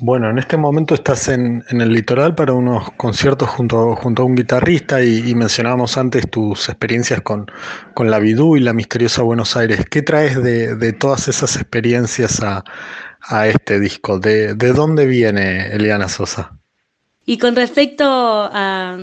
[0.00, 4.36] Bueno, en este momento estás en, el litoral para unos conciertos junto, junto a un
[4.36, 7.46] guitarrista y, mencionábamos antes tus experiencias con,
[7.94, 9.84] con la Bidú y la misteriosa Buenos Aires.
[9.90, 12.62] ¿Qué traes de, todas esas experiencias a,
[13.22, 14.20] a este disco?
[14.20, 16.52] ¿De, ¿De dónde viene Eliana Sosa?
[17.28, 18.96] Y con respecto a,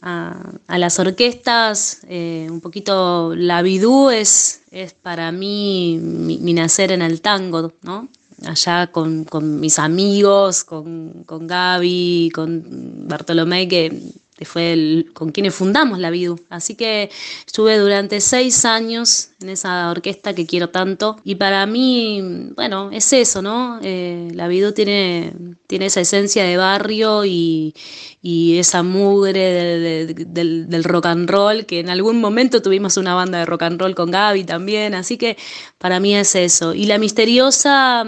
[0.00, 6.92] a, las orquestas, eh, un poquito la bidú es, es para mí mi, mi, nacer
[6.92, 8.08] en el tango, ¿no?
[8.46, 14.02] Allá con, con mis amigos, con, con Gaby, con Bartolomé, que
[14.44, 16.38] fue con quienes fundamos la Vidu.
[16.48, 17.10] Así que
[17.46, 21.16] estuve durante seis años en esa orquesta que quiero tanto.
[21.24, 23.78] Y para mí, bueno, es eso, ¿no?
[23.82, 25.32] Eh, la Vidu tiene,
[25.66, 27.74] tiene esa esencia de barrio y,
[28.22, 33.62] esa mugre del, rock and roll, que en algún momento tuvimos una banda de rock
[33.62, 34.94] and roll con Gaby también.
[34.94, 35.36] Así que
[35.78, 36.74] para mí es eso.
[36.74, 38.04] Y la misteriosa,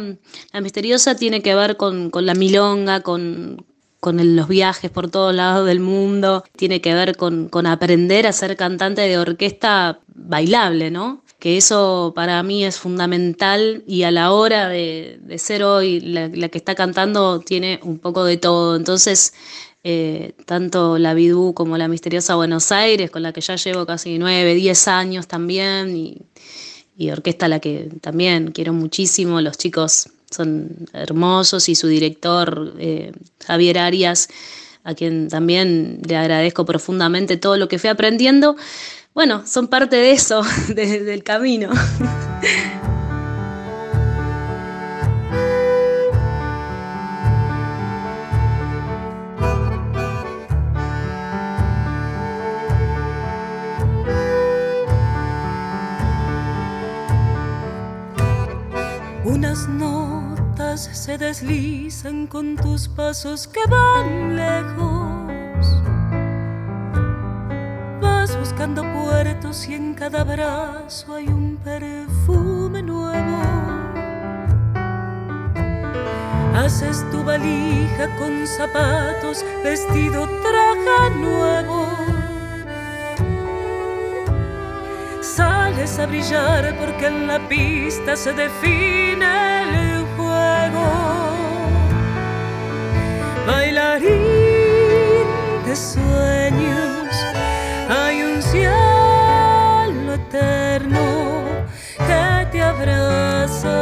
[0.53, 3.65] la misteriosa tiene que ver con, con la milonga, con,
[4.01, 8.57] con los viajes por todos lados del mundo, tiene que ver con, aprender a ser
[8.57, 11.23] cantante de orquesta bailable, ¿no?
[11.39, 16.59] Que eso para mí es fundamental y a la hora de, ser hoy la, que
[16.59, 18.77] está cantando tiene un poco de todo.
[18.77, 19.35] Entonces,
[19.85, 24.19] eh, tanto la Bidú como la Misteriosa Buenos Aires, con la que ya llevo casi
[24.19, 26.23] nueve, diez años también, y,
[26.97, 33.13] y orquesta la que también quiero muchísimo, los chicos son hermosos y su director eh,
[33.45, 34.29] Javier Arias,
[34.85, 38.57] a quien también le agradezco profundamente todo lo que fui aprendiendo,
[39.15, 41.71] bueno, son parte de eso, del camino.
[60.81, 65.83] se deslizan con tus pasos que van lejos.
[68.01, 73.43] Vas buscando puertos y en cada brazo hay un perfume nuevo.
[76.55, 82.11] Haces tu valija con zapatos, vestido, traje nuevo
[85.23, 89.27] sales a brillar porque en la pista se define
[89.63, 89.90] el
[90.71, 91.61] juego.
[93.47, 94.23] Bailarín
[95.67, 97.09] de sueños,
[97.89, 101.45] hay un cielo eterno
[102.07, 103.79] que te abraza.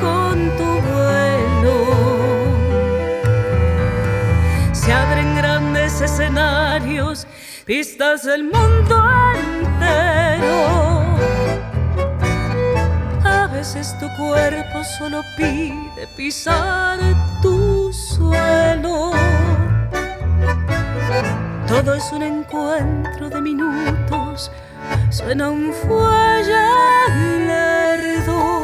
[0.00, 1.76] con tu vuelo
[4.72, 7.26] Se abren grandes escenarios
[7.66, 9.02] pistas del mundo
[9.34, 10.95] entero.
[13.56, 16.98] Veces tu cuerpo solo pide pisar
[17.40, 19.12] tu suelo.
[21.66, 24.52] Todo es un encuentro de minutos,
[25.08, 26.66] suena un fuelle
[27.46, 28.60] lerdo.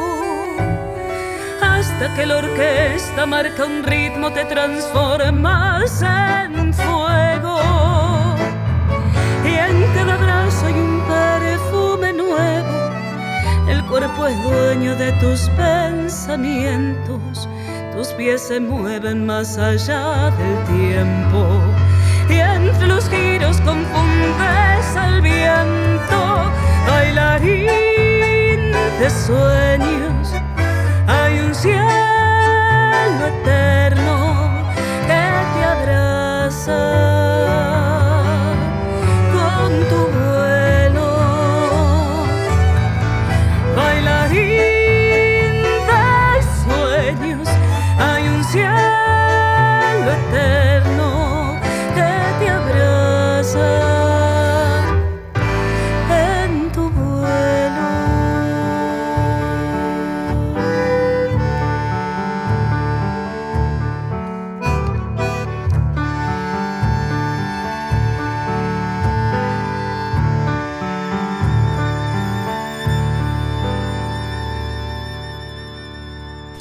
[1.59, 7.82] Hasta que la orquesta marca un ritmo, te transformas en fuego
[13.93, 17.47] cuerpo es dueño de tus pensamientos.
[17.93, 21.61] Tus pies se mueven más allá del tiempo.
[22.27, 26.51] Y entre los giros confundes al viento.
[26.87, 30.33] Bailarín de sueños.
[31.05, 34.73] Hay un cielo eterno
[35.05, 35.23] que
[35.53, 36.81] te abraza.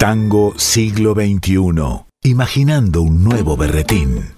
[0.02, 1.60] Tango siglo XXI,
[2.24, 4.34] imaginando un nuevo berretín.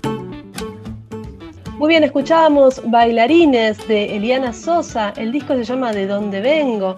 [1.78, 6.96] Muy bien, escuchábamos Bailarines de Eliana Sosa, el disco se llama De dónde vengo,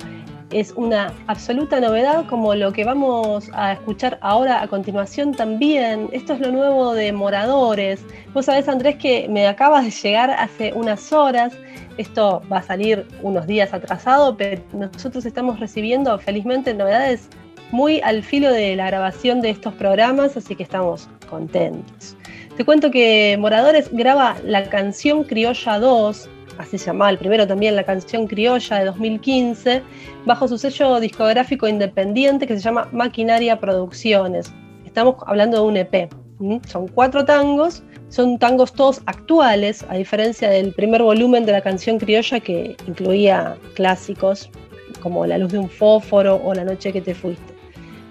[0.51, 6.09] es una absoluta novedad como lo que vamos a escuchar ahora a continuación también.
[6.11, 8.05] Esto es lo nuevo de Moradores.
[8.35, 11.53] Vos sabés Andrés que me acaba de llegar hace unas horas.
[11.99, 17.29] Esto va a salir unos días atrasado, pero nosotros estamos recibiendo felizmente novedades
[17.71, 22.17] muy al filo de la grabación de estos programas, así que estamos contentos.
[22.57, 27.77] Te cuento que Moradores graba la canción Criolla 2, así se llama el primero también,
[27.77, 29.83] la canción Criolla de 2015,
[30.25, 34.53] bajo su sello discográfico independiente que se llama Maquinaria Producciones.
[34.85, 36.11] Estamos hablando de un EP.
[36.67, 41.99] Son cuatro tangos, son tangos todos actuales, a diferencia del primer volumen de la canción
[41.99, 44.51] criolla que incluía clásicos
[45.01, 47.56] como La luz de un fósforo o La noche que te fuiste.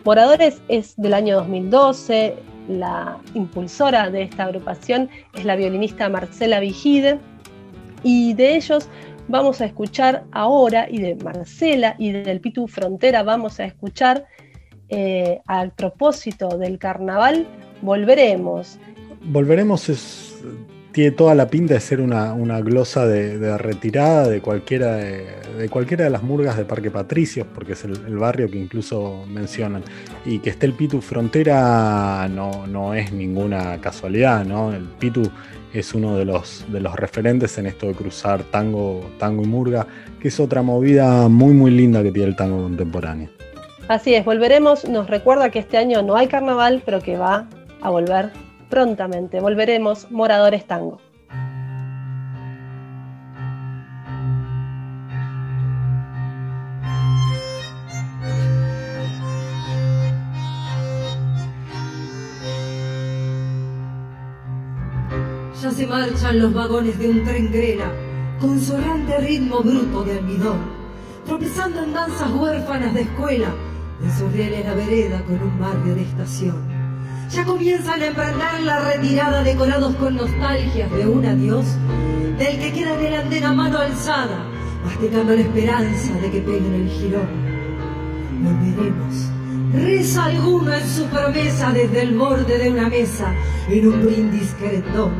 [0.05, 2.35] Moradores es del año 2012,
[2.69, 7.17] la impulsora de esta agrupación es la violinista Marcela Vigide
[8.03, 8.87] y de ellos
[9.27, 14.27] vamos a escuchar ahora y de Marcela y del Pitu Frontera vamos a escuchar
[14.89, 17.47] eh, al propósito del carnaval,
[17.81, 18.77] volveremos.
[19.23, 20.35] Volveremos es,
[20.95, 26.09] tiene toda la pinta de ser una, glosa de, retirada de cualquiera de, cualquiera de
[26.09, 29.83] las murgas de Parque Patricios, porque es el, barrio que incluso mencionan.
[30.23, 34.71] Y que esté el Pitu Frontera no, no es ninguna casualidad, ¿no?
[34.73, 35.29] El Pitu
[35.73, 39.85] es uno de los, de los referentes en esto de cruzar tango, tango y murga,
[40.21, 43.27] que es otra movida muy muy linda que tiene el tango contemporáneo.
[43.89, 47.49] Así es, volveremos, nos recuerda que este año no hay carnaval, pero que va
[47.81, 48.44] a volver
[48.75, 49.39] prontamente.
[49.39, 50.99] Volveremos, Moradores Tango.
[65.61, 67.89] Ya se marchan los vagones de un tren grela,
[68.41, 70.59] con sonante ritmo bruto de almidón,
[71.25, 73.53] tropezando en danzas huérfanas de escuela,
[74.03, 76.74] en sus rieles la vereda con un barrio de estación.
[77.29, 81.65] Ya comienzan a emprender la retirada decorados con nostalgias de un adiós,
[82.37, 84.45] del que queda en el andén a mano alzada,
[84.83, 87.27] masticando la esperanza de que peguen el girón.
[88.41, 89.31] Volveremos.
[89.73, 93.33] Reza alguno en su promesa desde el borde de una mesa,
[93.69, 95.11] en un brindis querendón.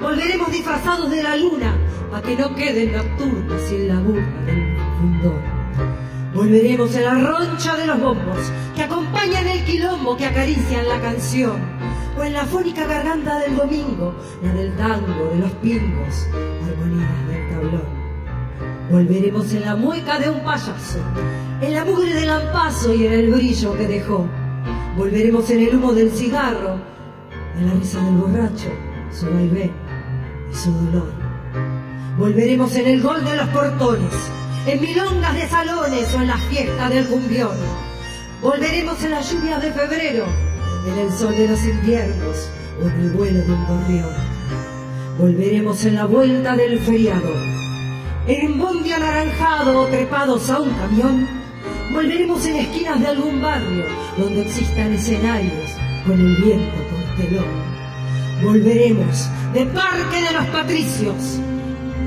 [0.00, 1.76] Volveremos disfrazados de la luna,
[2.10, 5.53] para que no queden nocturnos sin la burla del fundón.
[6.34, 8.38] Volveremos en la roncha de los bombos
[8.74, 11.56] que acompañan el quilombo que acarician la canción.
[12.18, 16.26] O en la fónica garganta del domingo, la del tango, de los pingos,
[16.64, 18.04] armonías del tablón.
[18.90, 20.98] Volveremos en la mueca de un payaso,
[21.60, 24.26] en la mugre del ampazo y en el brillo que dejó.
[24.96, 26.78] Volveremos en el humo del cigarro,
[27.58, 28.70] en la risa del borracho,
[29.12, 29.72] su vaivén
[30.50, 31.12] y su dolor.
[32.18, 34.14] Volveremos en el gol de los portones,
[34.66, 37.56] en milongas de salones o en las fiestas del cumbión.
[38.40, 40.26] Volveremos en las lluvias de febrero,
[40.86, 42.48] en el sol de los inviernos
[42.82, 44.10] o en el vuelo de un gorrión.
[45.18, 47.32] Volveremos en la vuelta del feriado,
[48.26, 51.28] en bondi anaranjado o trepados a un camión.
[51.92, 53.84] Volveremos en esquinas de algún barrio
[54.16, 55.70] donde existan escenarios
[56.06, 57.74] con el viento por telón.
[58.42, 61.38] Volveremos de Parque de los Patricios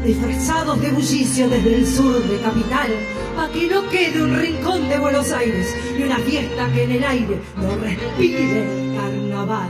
[0.04, 2.90] disfrazados de bullicio desde el sur de capital,
[3.36, 7.04] para que no quede un rincón de Buenos Aires y una fiesta que en el
[7.04, 9.70] aire no respire carnaval.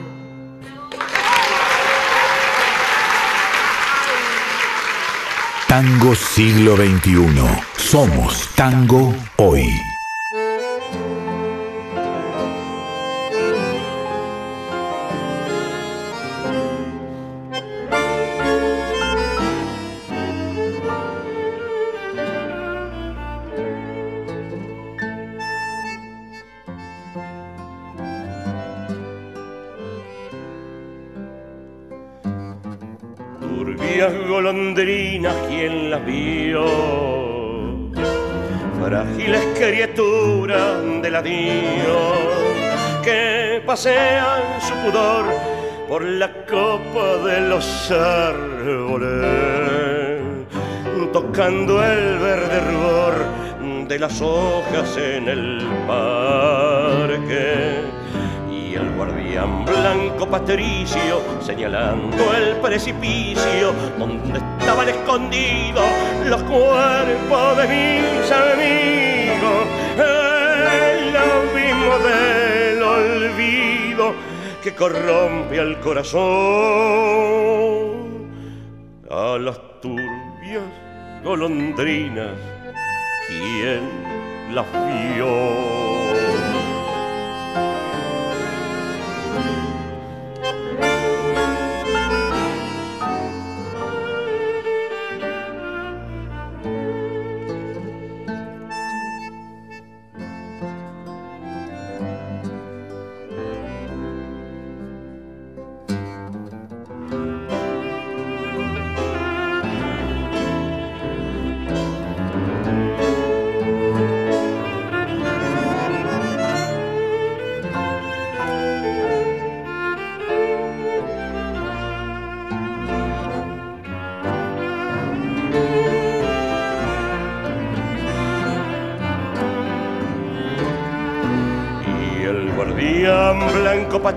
[5.68, 7.18] Tango siglo XXI.
[7.78, 9.68] Somos Tango hoy.
[40.78, 42.28] Criaturas del adiós
[43.04, 45.26] que pasean su pudor
[45.88, 49.12] por la copa de los árboles,
[51.14, 53.14] tocando el verde rubor
[53.88, 57.98] de las hojas en el parque
[58.78, 65.86] el guardián blanco patricio señalando el precipicio donde estaban escondidos
[66.26, 69.07] los cuerpos de mis amigos.
[72.04, 74.14] Del olvido
[74.64, 76.18] que corrompe al corazón
[79.10, 80.64] a las turbias
[81.24, 82.38] golondrinas.
[83.28, 84.66] ¿Quién las
[85.16, 86.07] vio?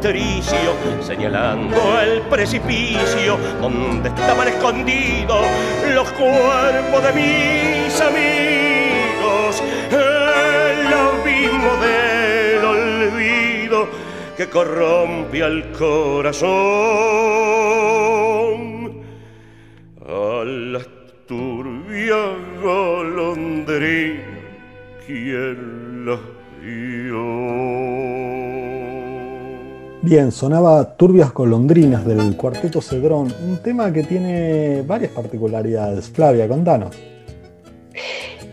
[0.00, 0.72] Patricio
[1.02, 5.46] señalando el precipicio donde estaban escondidos
[5.94, 13.88] los cuerpos de mis amigos, el abismo del olvido
[14.38, 16.40] que corrompe al corazón.
[20.08, 20.88] A las
[21.28, 24.24] turbias golondrinas,
[25.06, 26.20] ¿quién las
[30.10, 36.08] Bien, sonaba Turbias Colondrinas del Cuarteto Cedrón, un tema que tiene varias particularidades.
[36.08, 36.96] Flavia, contanos.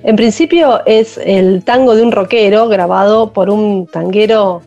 [0.03, 4.61] En principio es el tango de un rockero grabado por un tanguero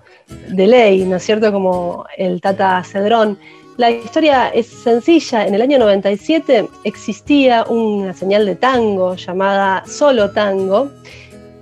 [0.48, 1.52] de ley, ¿no es cierto?
[1.52, 3.38] Como el Tata Cedrón.
[3.76, 5.46] La historia es sencilla.
[5.46, 10.90] En el año 97 existía una señal de tango llamada Solo Tango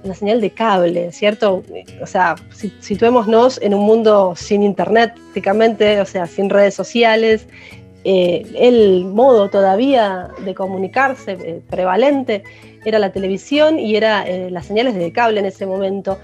[0.08, 1.62] una señal de cable, ¿cierto?
[2.02, 2.36] O sea,
[2.80, 7.46] situémonos en un mundo sin internet prácticamente, o sea, sin redes sociales.
[8.04, 12.42] Eh, el modo todavía de comunicarse eh, prevalente
[12.84, 16.18] era la televisión y era eh, las señales de cable en ese momento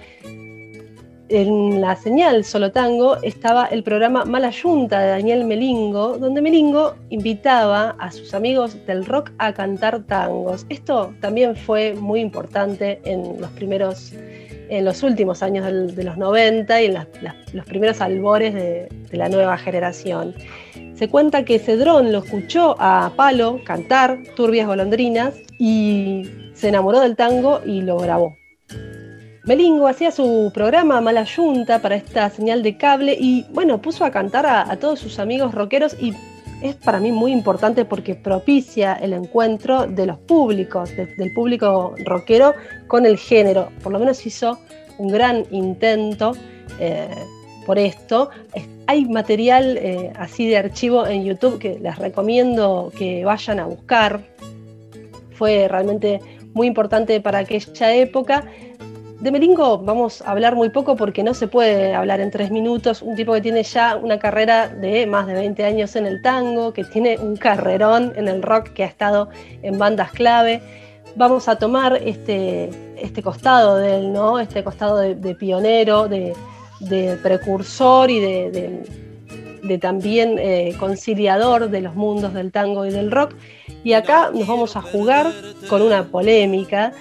[1.29, 6.95] en la señal Solo Tango estaba el programa Mala Yunta de Daniel Melingo, donde Melingo
[7.11, 10.67] invitaba a sus amigos del rock a cantar tangos.
[10.69, 14.13] Esto también fue muy importante en los primeros,
[14.69, 16.95] en los últimos años de los 90 y en
[17.53, 20.35] los primeros albores de, de la nueva generación.
[20.95, 27.17] Se cuenta que Cedrón lo escuchó a Palo cantar Turbias Golondrinas y se enamoró del
[27.17, 28.37] tango y lo grabó.
[29.45, 34.11] Melingo hacía su programa Mala Yunta para esta señal de cable y bueno, puso a
[34.11, 36.15] cantar a, todos sus amigos rockeros y
[36.63, 42.55] es para mí muy importante porque propicia el encuentro de los públicos, del público rockero
[42.87, 43.69] con el género.
[43.83, 44.59] Por lo menos hizo
[44.97, 46.33] un gran intento
[46.81, 47.07] eh,
[47.67, 48.31] por esto.
[48.87, 54.23] hay material eh, así de archivo en YouTube que les recomiendo que vayan a buscar.
[55.33, 56.21] Fue realmente
[56.55, 58.45] muy importante para aquella época
[59.21, 63.03] de Melingo vamos a hablar muy poco porque no se puede hablar en tres minutos.
[63.03, 66.73] Un tipo que tiene ya una carrera de más de 20 años en el tango,
[66.73, 69.29] que tiene un carrerón en el rock, que ha estado
[69.63, 70.61] en bandas clave.
[71.17, 74.41] Vamos a tomar este, este costado de él, ¿no?
[74.41, 76.35] Este costado de, pionero, de,
[77.23, 78.83] precursor y de,
[79.81, 83.35] también eh, conciliador de los mundos del tango y del rock.
[83.83, 85.33] Y acá nos vamos a jugar
[85.69, 86.93] con una polémica,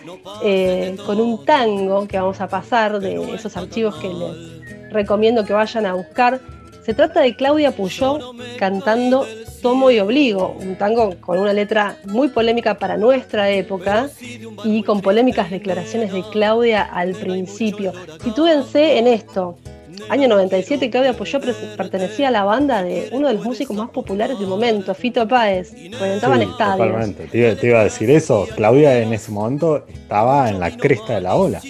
[0.43, 5.53] eh, con un tango que vamos a pasar de esos archivos que les recomiendo que
[5.53, 6.39] vayan a buscar.
[6.83, 9.25] Se trata de Claudia Puyó cantando
[9.61, 14.09] Tomo y Obligo, un tango con una letra muy polémica para nuestra época
[14.65, 17.93] y con polémicas declaraciones de Claudia al principio.
[18.21, 19.57] Sitúense en esto,
[20.09, 21.39] Año 97, Claudia Puyó
[21.77, 25.73] pertenecía a la banda de uno de los músicos más populares del momento, Fito Páez.
[25.99, 26.87] Reventaban estadios.
[26.87, 28.47] Totalmente, te iba, a decir eso.
[28.55, 31.61] Claudia en ese momento estaba en la cresta de la ola.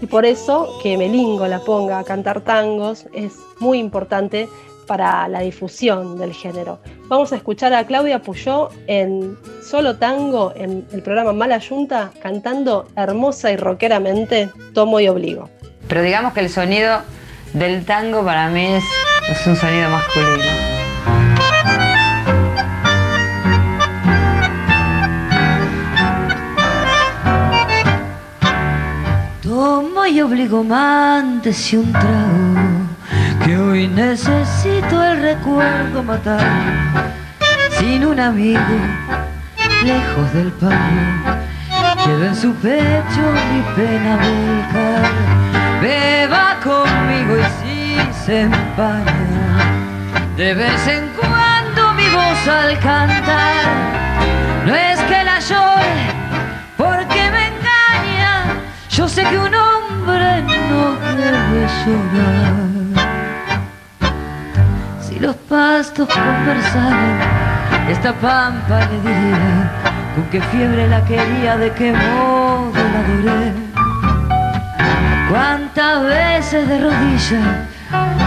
[0.00, 4.48] Y por eso que Melingo la ponga a cantar tangos es muy importante
[4.86, 6.78] para la difusión del género.
[7.08, 12.86] Vamos a escuchar a Claudia Puyó en Solo Tango, en el programa Mala Yunta, cantando
[12.96, 15.50] hermosa y rockeramente Tomo y Obligo.
[15.88, 17.02] Pero digamos que el sonido
[17.54, 20.44] del tango para mí es, un sonido masculino.
[29.42, 37.14] Tomo y obligo mantes y un trago, que hoy necesito el recuerdo matar.
[37.78, 38.60] Sin un amigo,
[39.84, 40.74] lejos del pago,
[42.04, 43.22] quedo en su pecho
[43.52, 49.38] mi pena volcar beba conmigo y si se empaña
[50.36, 53.64] de vez en cuando mi voz al cantar.
[54.66, 55.98] No es que la llore
[56.76, 58.44] porque me engaña.
[58.90, 62.68] Yo sé que un hombre no debe llorar.
[65.00, 67.18] Si los pastos conversaran
[67.88, 69.72] esta pampa le diría
[70.14, 73.67] con qué fiebre la quería de qué modo la adoré
[75.28, 77.68] Cuántas veces de rodillas,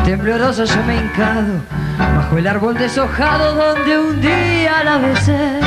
[0.06, 1.62] tembloroso yo me he hincado
[1.98, 5.60] bajo el árbol deshojado donde un día la besé.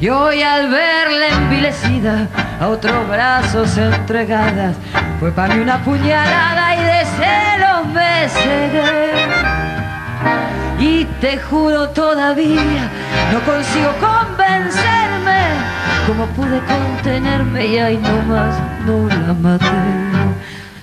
[0.00, 2.26] Y hoy al verla envilecida,
[2.58, 4.76] a otros brazos entregadas,
[5.18, 9.10] fue para mí una puñalada y de celos me cegué.
[10.78, 12.88] Y te juro todavía,
[13.30, 14.99] no consigo convencerme
[16.06, 18.54] cómo pude contenerme y ahí nomás
[18.86, 19.66] no la maté.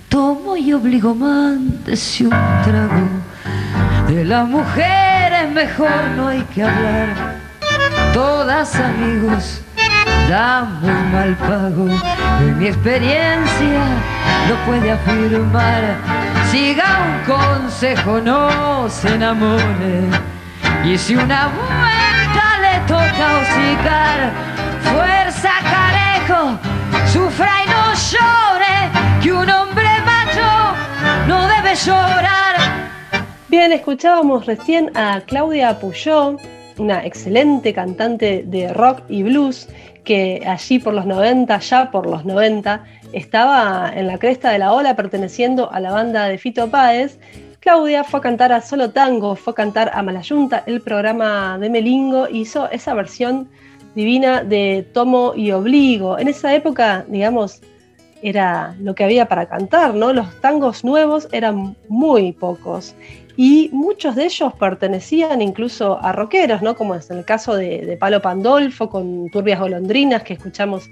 [0.09, 3.07] Tomo y obligo, mándese un trago.
[4.07, 7.37] De las mujeres mejor no hay que hablar.
[8.13, 9.61] Todas amigos
[10.29, 11.87] dan muy mal pago.
[12.41, 13.81] En mi experiencia
[14.49, 15.97] lo puede afirmar.
[16.51, 20.09] Siga un consejo, no se enamore.
[20.85, 24.31] Y si una vuelta le toca hocicar,
[24.81, 26.59] fuerza carejo,
[27.11, 30.75] sufra y no llore, que un hombre macho
[31.27, 32.55] no debe llorar.
[33.47, 36.37] Bien, escuchábamos recién a Claudia Puyó,
[36.77, 39.67] una excelente cantante de rock y blues
[40.03, 44.71] que allí por los 90, ya por los 90, estaba en la cresta de la
[44.71, 47.19] ola perteneciendo a la banda de Fito Páez.
[47.59, 51.69] Claudia fue a cantar a Solo Tango, fue a cantar a Malayunta, el programa de
[51.69, 53.49] Melingo, hizo esa versión
[53.97, 56.19] divina de Tomo y Obligo.
[56.19, 57.61] En esa época, digamos,
[58.21, 60.13] era lo que había para cantar, ¿no?
[60.13, 62.93] Los tangos nuevos eran muy pocos
[63.35, 66.75] y muchos de ellos pertenecían incluso a rockeros, ¿no?
[66.75, 70.91] Como es el caso de, Palo Pandolfo con Turbias Golondrinas que escuchamos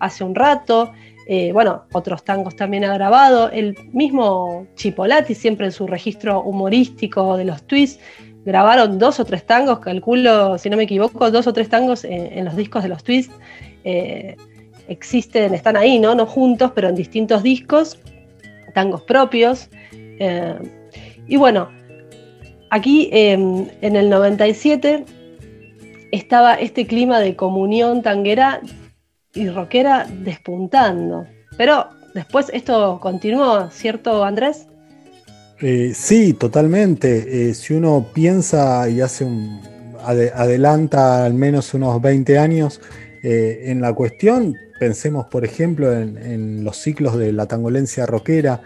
[0.00, 0.92] hace un rato.
[1.28, 3.50] Eh, bueno, otros tangos también ha grabado.
[3.50, 8.02] El mismo Chipolati, siempre en su registro humorístico de los twists,
[8.46, 12.42] grabaron dos o tres tangos, calculo, si no me equivoco, dos o tres tangos en,
[12.46, 13.34] los discos de los twists.
[13.84, 14.36] Eh,
[14.88, 16.14] existen, están ahí, ¿no?
[16.14, 17.98] No juntos, pero en distintos discos,
[18.72, 19.68] tangos propios.
[19.92, 20.54] Eh,
[21.26, 21.68] y bueno,
[22.70, 25.04] Aquí em, en el 97
[26.10, 28.60] estaba este clima de comunión tanguera
[29.34, 31.26] y rockera despuntando.
[31.56, 34.68] Pero después esto continuó, ¿cierto Andrés?
[35.60, 37.48] Eh, sí, totalmente.
[37.48, 39.60] Eh, si uno piensa y hace un
[40.04, 42.80] adelanta al menos unos 20 años
[43.22, 48.60] eh, en la cuestión, pensemos por ejemplo en, los ciclos de la tangolencia rockera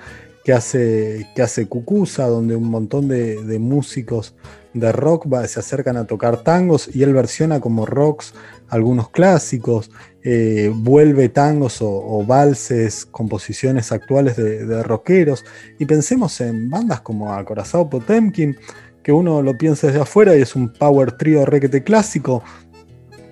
[0.45, 4.35] que hace, que hace Cucusa, donde un montón de, músicos
[4.75, 8.35] de rock se acercan a tocar tangos y él versiona como rocks
[8.71, 9.91] algunos clásicos,
[10.23, 15.45] eh, vuelve tangos o, valses, composiciones actuales de, rockeros.
[15.79, 18.57] Y pensemos en bandas como Acorazado Potemkin,
[19.03, 22.43] que uno lo piensa desde afuera y es un power trio requete clásico,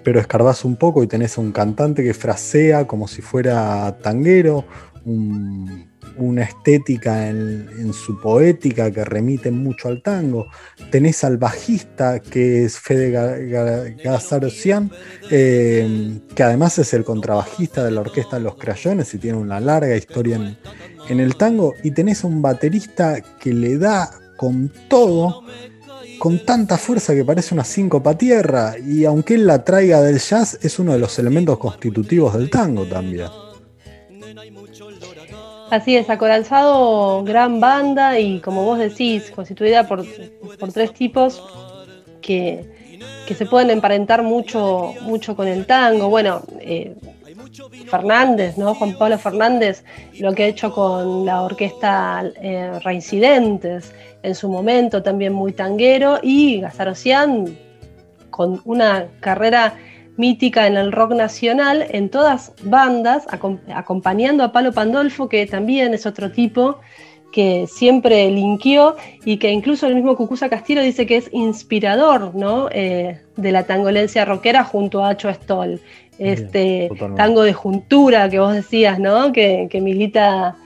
[0.03, 4.65] pero escarbas un poco y tenés un cantante que frasea como si fuera tanguero,
[5.05, 10.49] un una estética en, su poética que remite mucho al tango.
[10.91, 13.11] Tenés al bajista que es Fede
[14.03, 14.91] Gazarosian,
[15.31, 19.97] eh, que además es el contrabajista de la orquesta Los Crayones y tiene una larga
[19.97, 20.57] historia
[21.09, 21.75] en, el tango.
[21.83, 25.43] Y tenés un baterista que le da con todo
[26.19, 30.59] con tanta fuerza que parece una síncopa tierra, y aunque él la traiga del jazz,
[30.63, 33.29] es uno de los elementos constitutivos del tango también.
[35.71, 40.05] Así es, Acorazado, gran banda y como vos decís, constituida por,
[40.73, 41.43] tres tipos
[42.21, 42.65] que,
[43.27, 46.09] se pueden emparentar mucho, mucho con el tango.
[46.09, 46.95] Bueno, eh,
[47.91, 48.75] Fernández, ¿no?
[48.75, 49.85] Juan Pablo Fernández,
[50.19, 56.19] lo que ha hecho con la orquesta eh, Reincidentes, en su momento también muy tanguero,
[56.23, 57.57] y Gazarocián
[58.31, 59.75] con una carrera
[60.19, 63.27] mítica en el rock nacional, en todas bandas,
[63.73, 66.79] acompañando a Palo Pandolfo, que también es otro tipo
[67.33, 72.69] que siempre linkeó y que incluso el mismo Cucusa Castillo dice que es inspirador ¿no?
[72.73, 75.81] Eh, de la tangolencia rockera junto a Acho Stoll.
[76.19, 79.33] Este tango de juntura que vos decías, ¿no?
[79.33, 80.57] que, milita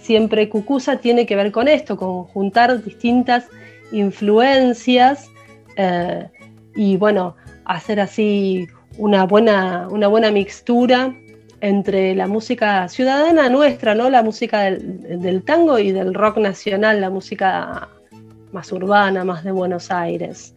[0.00, 3.46] siempre Cucusa, tiene que ver con esto, con juntar distintas
[3.92, 5.30] influencias
[5.76, 6.28] eh,
[6.74, 7.36] y bueno,
[7.66, 8.66] hacer así
[8.98, 11.14] una buena, una buena mixtura
[11.60, 14.10] entre la música ciudadana nuestra, ¿no?
[14.10, 17.88] La música del, tango y del rock nacional, la música
[18.50, 20.54] más urbana, más de Buenos Aires.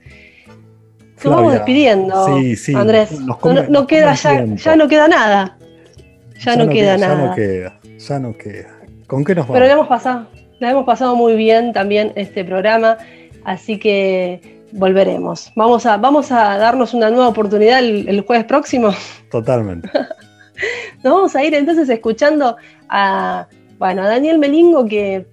[1.24, 2.26] Nos vamos despidiendo,
[2.76, 3.20] Andrés.
[3.22, 5.58] no, queda, ya, no queda nada.
[6.40, 7.16] Ya, no, queda, nada.
[7.16, 8.80] Ya no queda, ya no queda.
[9.08, 9.56] ¿Con qué nos vamos?
[9.56, 10.28] Pero le hemos pasado,
[10.60, 12.98] le hemos pasado muy bien también este programa,
[13.44, 15.52] así que volveremos.
[15.56, 18.92] Vamos a, vamos a darnos una nueva oportunidad el, jueves próximo.
[19.32, 19.90] Totalmente.
[21.04, 22.58] Nos vamos a ir entonces escuchando
[22.90, 23.48] a,
[23.78, 25.26] bueno, a Daniel Melingo, que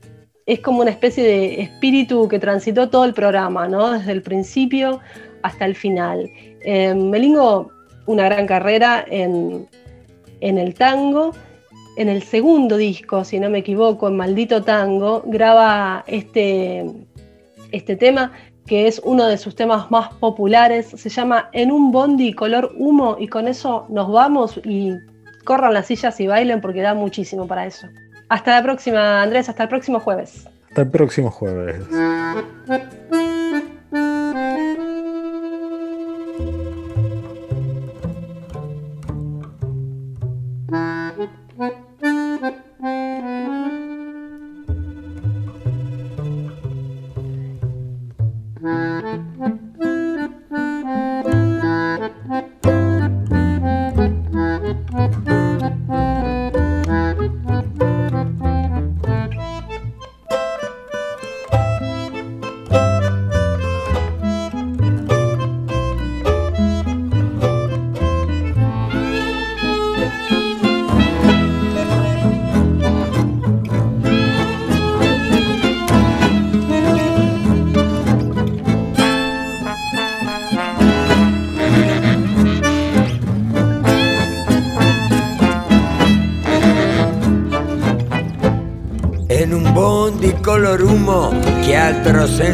[0.46, 3.92] es como una especie de espíritu que transitó todo el programa, ¿no?
[3.92, 5.00] Desde el principio
[5.42, 6.30] hasta el final.
[6.64, 7.70] Eh, Melingo,
[8.06, 9.68] una gran carrera en,
[10.40, 11.32] en el tango.
[11.96, 16.86] En el segundo disco, si no me equivoco, en Maldito Tango, graba este,
[17.70, 18.32] este tema
[18.66, 20.88] que es uno de sus temas más populares.
[20.94, 24.92] Se llama En un bondi color humo y con eso nos vamos y
[25.44, 27.88] corran las sillas y bailen porque da muchísimo para eso.
[28.28, 30.48] Hasta la próxima, Andrés, hasta el próximo jueves.
[30.68, 31.84] Hasta el próximo jueves.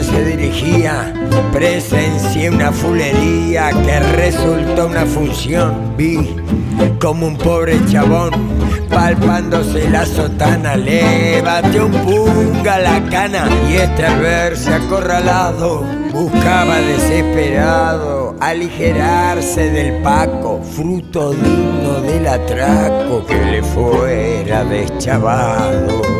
[0.02, 1.12] Se dirigía,
[1.52, 5.94] presencié una fulería que resultó una función.
[5.96, 6.36] Vi
[7.00, 8.30] como un pobre chabón
[8.90, 16.76] palpándose la sotana, le batió un punga la cana y este al verse acorralado buscaba
[16.78, 26.17] desesperado aligerarse del paco, fruto digno del atraco que le fuera deschavado.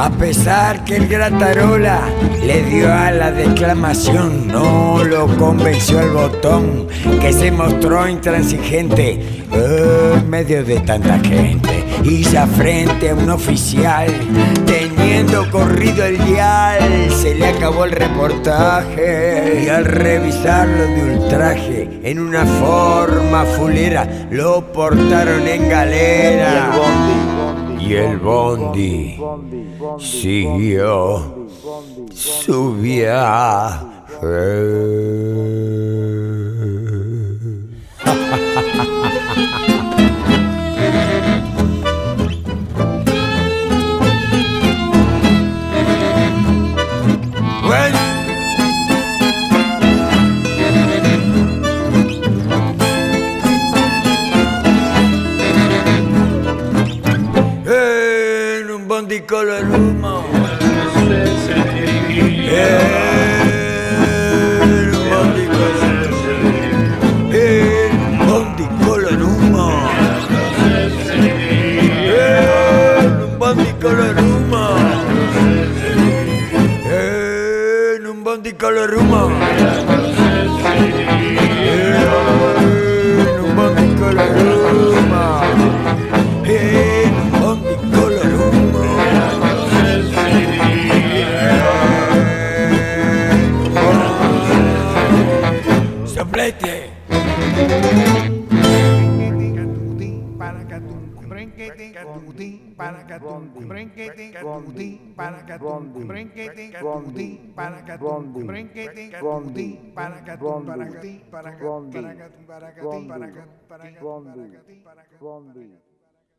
[0.00, 1.98] A pesar que el gratarola
[2.40, 6.86] le dio a la declamación, no lo convenció el botón
[7.20, 9.20] que se mostró intransigente
[9.50, 11.84] en medio de tanta gente.
[12.30, 14.06] Ya frente a un oficial,
[14.66, 19.64] teniendo corrido el dial, se le acabó el reportaje.
[19.64, 26.70] Y al revisarlo de ultraje, en una forma fulera, lo portaron en galera.
[27.88, 29.18] Y el bondi
[29.98, 31.48] siguió
[32.12, 33.88] su viaje.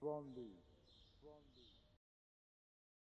[0.01, 0.58] Bondi.